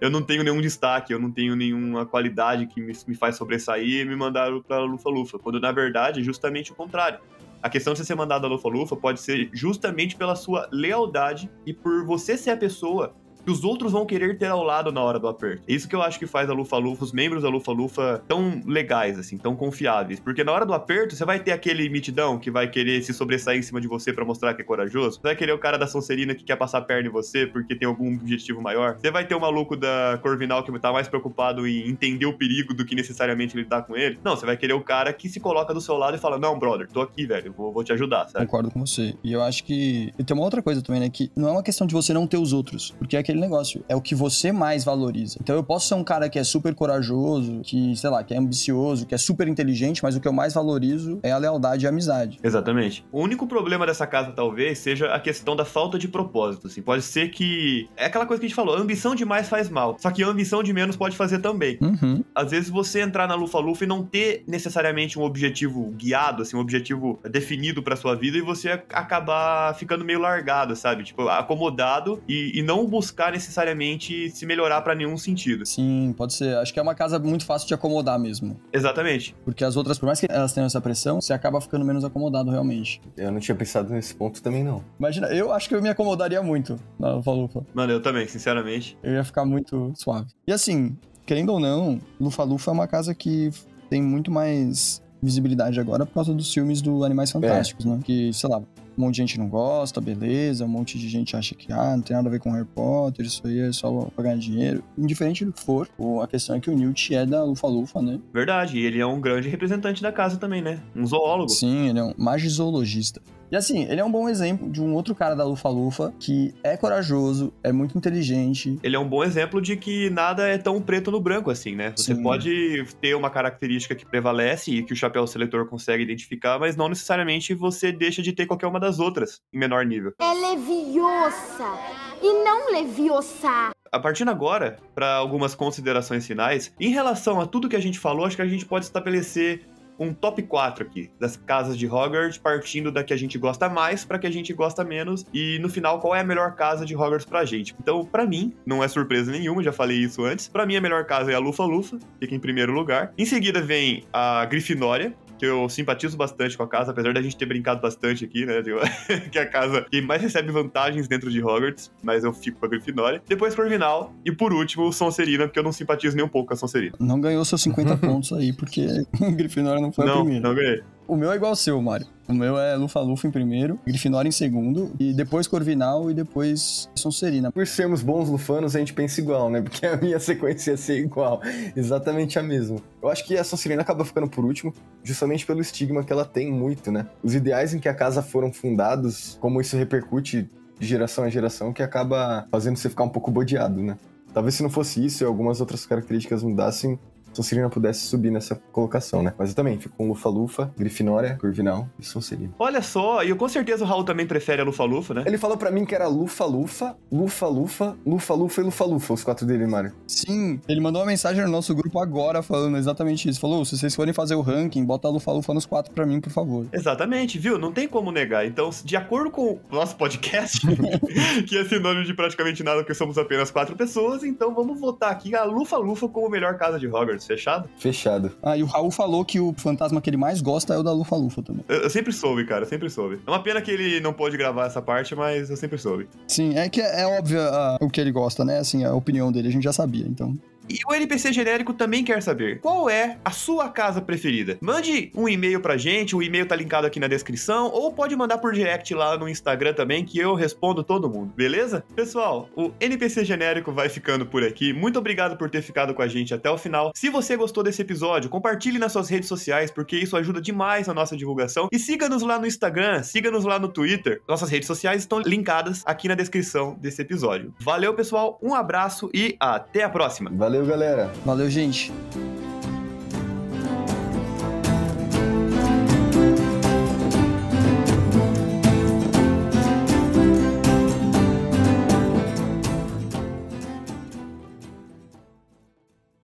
[0.00, 4.02] Eu não tenho nenhum destaque, eu não tenho nenhuma qualidade que me, me faz sobressair
[4.02, 5.38] e me mandaram pra Lufa-Lufa.
[5.38, 7.18] Quando, na verdade, é justamente o contrário.
[7.62, 11.72] A questão de você ser mandado a Lufa-Lufa pode ser justamente pela sua lealdade e
[11.72, 13.14] por você ser a pessoa
[13.44, 15.62] que os outros vão querer ter ao lado na hora do aperto.
[15.68, 19.18] É isso que eu acho que faz a Lufa-Lufa, os membros da Lufa-Lufa tão legais,
[19.18, 20.20] assim, tão confiáveis.
[20.20, 23.58] Porque na hora do aperto, você vai ter aquele mitidão que vai querer se sobressair
[23.58, 25.16] em cima de você pra mostrar que é corajoso.
[25.16, 27.74] Você vai querer o cara da Sonserina que quer passar a perna em você porque
[27.74, 28.96] tem algum objetivo maior.
[28.98, 32.74] Você vai ter o maluco da Corvinal que tá mais preocupado em entender o perigo
[32.74, 34.18] do que necessariamente lidar com ele.
[34.24, 36.58] Não, você vai querer o cara que se coloca do seu lado e fala: Não,
[36.58, 38.44] brother, tô aqui, velho, vou, vou te ajudar, sabe?
[38.44, 39.14] Concordo com você.
[39.22, 40.12] E eu acho que.
[40.18, 41.08] E tem uma outra coisa também, né?
[41.08, 42.94] Que não é uma questão de você não ter os outros.
[42.98, 43.84] Porque é aquele negócio.
[43.88, 45.38] É o que você mais valoriza.
[45.40, 48.38] Então eu posso ser um cara que é super corajoso, que, sei lá, que é
[48.38, 51.86] ambicioso, que é super inteligente, mas o que eu mais valorizo é a lealdade e
[51.86, 52.38] a amizade.
[52.42, 53.04] Exatamente.
[53.10, 56.66] O único problema dessa casa, talvez, seja a questão da falta de propósito.
[56.66, 56.82] Assim.
[56.82, 57.88] Pode ser que.
[57.96, 59.96] É aquela coisa que a gente falou: a ambição demais faz mal.
[59.98, 61.78] Só que a ambição de menos pode fazer também.
[61.80, 62.24] Uhum.
[62.34, 66.60] Às vezes você entrar na Lufa-Lufa e não ter necessariamente um objetivo guiado, assim, um
[66.60, 71.04] objetivo definido pra sua vida e você acabar ficando meio largado, sabe?
[71.04, 75.64] Tipo, acomodado e, e não buscar necessariamente se melhorar pra nenhum sentido.
[75.66, 76.56] Sim, pode ser.
[76.56, 78.60] Acho que é uma casa muito fácil de acomodar mesmo.
[78.72, 79.34] Exatamente.
[79.44, 82.50] Porque as outras, por mais que elas tenham essa pressão, você acaba ficando menos acomodado
[82.50, 83.00] realmente.
[83.16, 84.84] Eu não tinha pensado nesse ponto também, não.
[84.98, 87.64] Imagina, eu acho que eu me acomodaria muito na Lufa-Lufa.
[87.74, 88.96] Mano, eu também, sinceramente.
[89.02, 90.28] Eu ia ficar muito suave.
[90.46, 90.96] E assim,
[91.26, 93.50] querendo ou não, Lufa-Lufa é uma casa que
[93.88, 97.98] tem muito mais visibilidade agora por causa dos filmes do Animais Fantásticos, né?
[98.04, 98.62] Que, sei lá,
[98.96, 102.02] um monte de gente não gosta, beleza, um monte de gente acha que, ah, não
[102.02, 104.82] tem nada a ver com Harry Potter, isso aí é só pra ganhar dinheiro.
[104.96, 105.88] Indiferente do que for,
[106.22, 108.20] a questão é que o Newt é da Lufa-Lufa, né?
[108.32, 108.78] Verdade.
[108.78, 110.80] E ele é um grande representante da casa também, né?
[110.94, 111.50] Um zoólogo.
[111.50, 113.20] Sim, ele é um magizoologista.
[113.50, 116.76] E assim, ele é um bom exemplo de um outro cara da Lufa-Lufa que é
[116.76, 118.78] corajoso, é muito inteligente.
[118.82, 121.92] Ele é um bom exemplo de que nada é tão preto no branco assim, né?
[121.96, 122.22] Você Sim.
[122.22, 126.88] pode ter uma característica que prevalece e que o chapéu seletor consegue identificar, mas não
[126.88, 130.12] necessariamente você deixa de ter qualquer uma das outras, em menor nível.
[130.18, 131.78] É leviosa
[132.22, 133.72] e não leviosa.
[133.92, 138.26] A partir agora, para algumas considerações finais, em relação a tudo que a gente falou,
[138.26, 139.62] acho que a gente pode estabelecer
[139.98, 144.04] um top 4 aqui das casas de Hogwarts, partindo da que a gente gosta mais
[144.04, 146.94] para que a gente gosta menos e no final qual é a melhor casa de
[146.94, 147.74] Hogwarts pra gente.
[147.80, 150.48] Então, pra mim, não é surpresa nenhuma, já falei isso antes.
[150.48, 153.12] Pra mim a melhor casa é a Lufa-Lufa, fica em primeiro lugar.
[153.16, 157.36] Em seguida vem a Grifinória, que eu simpatizo bastante com a casa, apesar da gente
[157.36, 158.62] ter brincado bastante aqui, né?
[158.62, 158.78] Digo,
[159.30, 162.66] que é a casa que mais recebe vantagens dentro de Hogwarts, mas eu fico com
[162.66, 163.22] a Grifinória.
[163.28, 166.56] Depois Corvinal e por último Sonserina, porque eu não simpatizo nem um pouco com a
[166.56, 166.94] Sonserina.
[167.00, 168.86] Não ganhou seus 50 pontos aí, porque
[169.36, 170.48] Grifinória não foi a Não, primeira.
[170.48, 170.82] não ganhei.
[171.06, 172.06] O meu é igual ao seu, Mário.
[172.26, 177.52] O meu é Lufa-Lufa em primeiro, Grifinória em segundo, e depois Corvinal e depois Sonserina.
[177.52, 179.60] Por sermos bons lufanos, a gente pensa igual, né?
[179.60, 181.42] Porque a minha sequência ia ser igual.
[181.76, 182.78] Exatamente a mesma.
[183.02, 186.50] Eu acho que a Sonserina acaba ficando por último, justamente pelo estigma que ela tem
[186.50, 187.06] muito, né?
[187.22, 190.48] Os ideais em que a casa foram fundados, como isso repercute
[190.78, 193.96] de geração a geração, que acaba fazendo você ficar um pouco bodeado, né?
[194.32, 196.98] Talvez se não fosse isso e algumas outras características mudassem,
[197.34, 199.32] Sonserina pudesse subir nessa colocação, né?
[199.38, 202.54] Mas eu também fico com Lufa-Lufa, Grifinória, Corvinal e Sonserina.
[202.58, 205.24] Olha só, e eu com certeza o Raul também prefere a Lufa-Lufa, né?
[205.26, 209.92] Ele falou pra mim que era Lufa-Lufa, Lufa-Lufa, Lufa-Lufa e Lufa-Lufa, os quatro dele, Mário.
[210.06, 213.40] Sim, ele mandou uma mensagem no nosso grupo agora falando exatamente isso.
[213.40, 216.30] Falou, se vocês forem fazer o ranking, bota a Lufa-Lufa nos quatro pra mim, por
[216.30, 216.66] favor.
[216.72, 217.58] Exatamente, viu?
[217.58, 218.46] Não tem como negar.
[218.46, 220.60] Então, de acordo com o nosso podcast,
[221.46, 225.34] que é sinônimo de praticamente nada, porque somos apenas quatro pessoas, então vamos votar aqui
[225.34, 227.68] a Lufa-Lufa como melhor casa de Hogwarts, fechado?
[227.78, 228.32] Fechado.
[228.42, 230.92] Ah, e o Raul falou que o fantasma que ele mais gosta é o da
[230.92, 231.64] Lufa-Lufa também.
[231.68, 233.20] Eu, eu sempre soube, cara, eu sempre soube.
[233.26, 236.08] É uma pena que ele não pôde gravar essa parte, mas eu sempre soube.
[236.26, 238.58] Sim, é que é, é óbvio ah, o que ele gosta, né?
[238.58, 240.36] Assim, a opinião dele a gente já sabia, então.
[240.68, 244.56] E o NPC genérico também quer saber qual é a sua casa preferida.
[244.60, 248.38] Mande um e-mail pra gente, o e-mail tá linkado aqui na descrição, ou pode mandar
[248.38, 251.84] por direct lá no Instagram também, que eu respondo todo mundo, beleza?
[251.94, 254.72] Pessoal, o NPC genérico vai ficando por aqui.
[254.72, 256.92] Muito obrigado por ter ficado com a gente até o final.
[256.94, 260.94] Se você gostou desse episódio, compartilhe nas suas redes sociais, porque isso ajuda demais a
[260.94, 261.68] nossa divulgação.
[261.72, 264.22] E siga-nos lá no Instagram, siga-nos lá no Twitter.
[264.28, 267.54] Nossas redes sociais estão linkadas aqui na descrição desse episódio.
[267.60, 270.30] Valeu, pessoal, um abraço e até a próxima.
[270.34, 271.10] Valeu, galera.
[271.24, 271.92] Valeu, gente.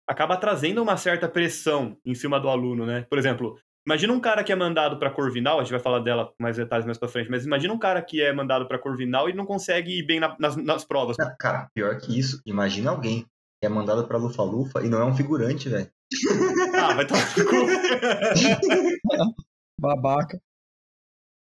[0.07, 3.05] acaba trazendo uma certa pressão em cima do aluno, né?
[3.11, 6.27] Por exemplo, imagina um cara que é mandado para Corvinal, a gente vai falar dela
[6.27, 9.29] com mais detalhes mais para frente, mas imagina um cara que é mandado para Corvinal
[9.29, 11.17] e não consegue ir bem na- nas, nas provas.
[11.39, 13.27] Cara, pior que isso, imagina alguém
[13.63, 15.91] é mandado pra Lufa-Lufa e não é um figurante, velho.
[16.75, 17.67] Ah, vai tomar no cu.
[19.81, 20.41] Babaca.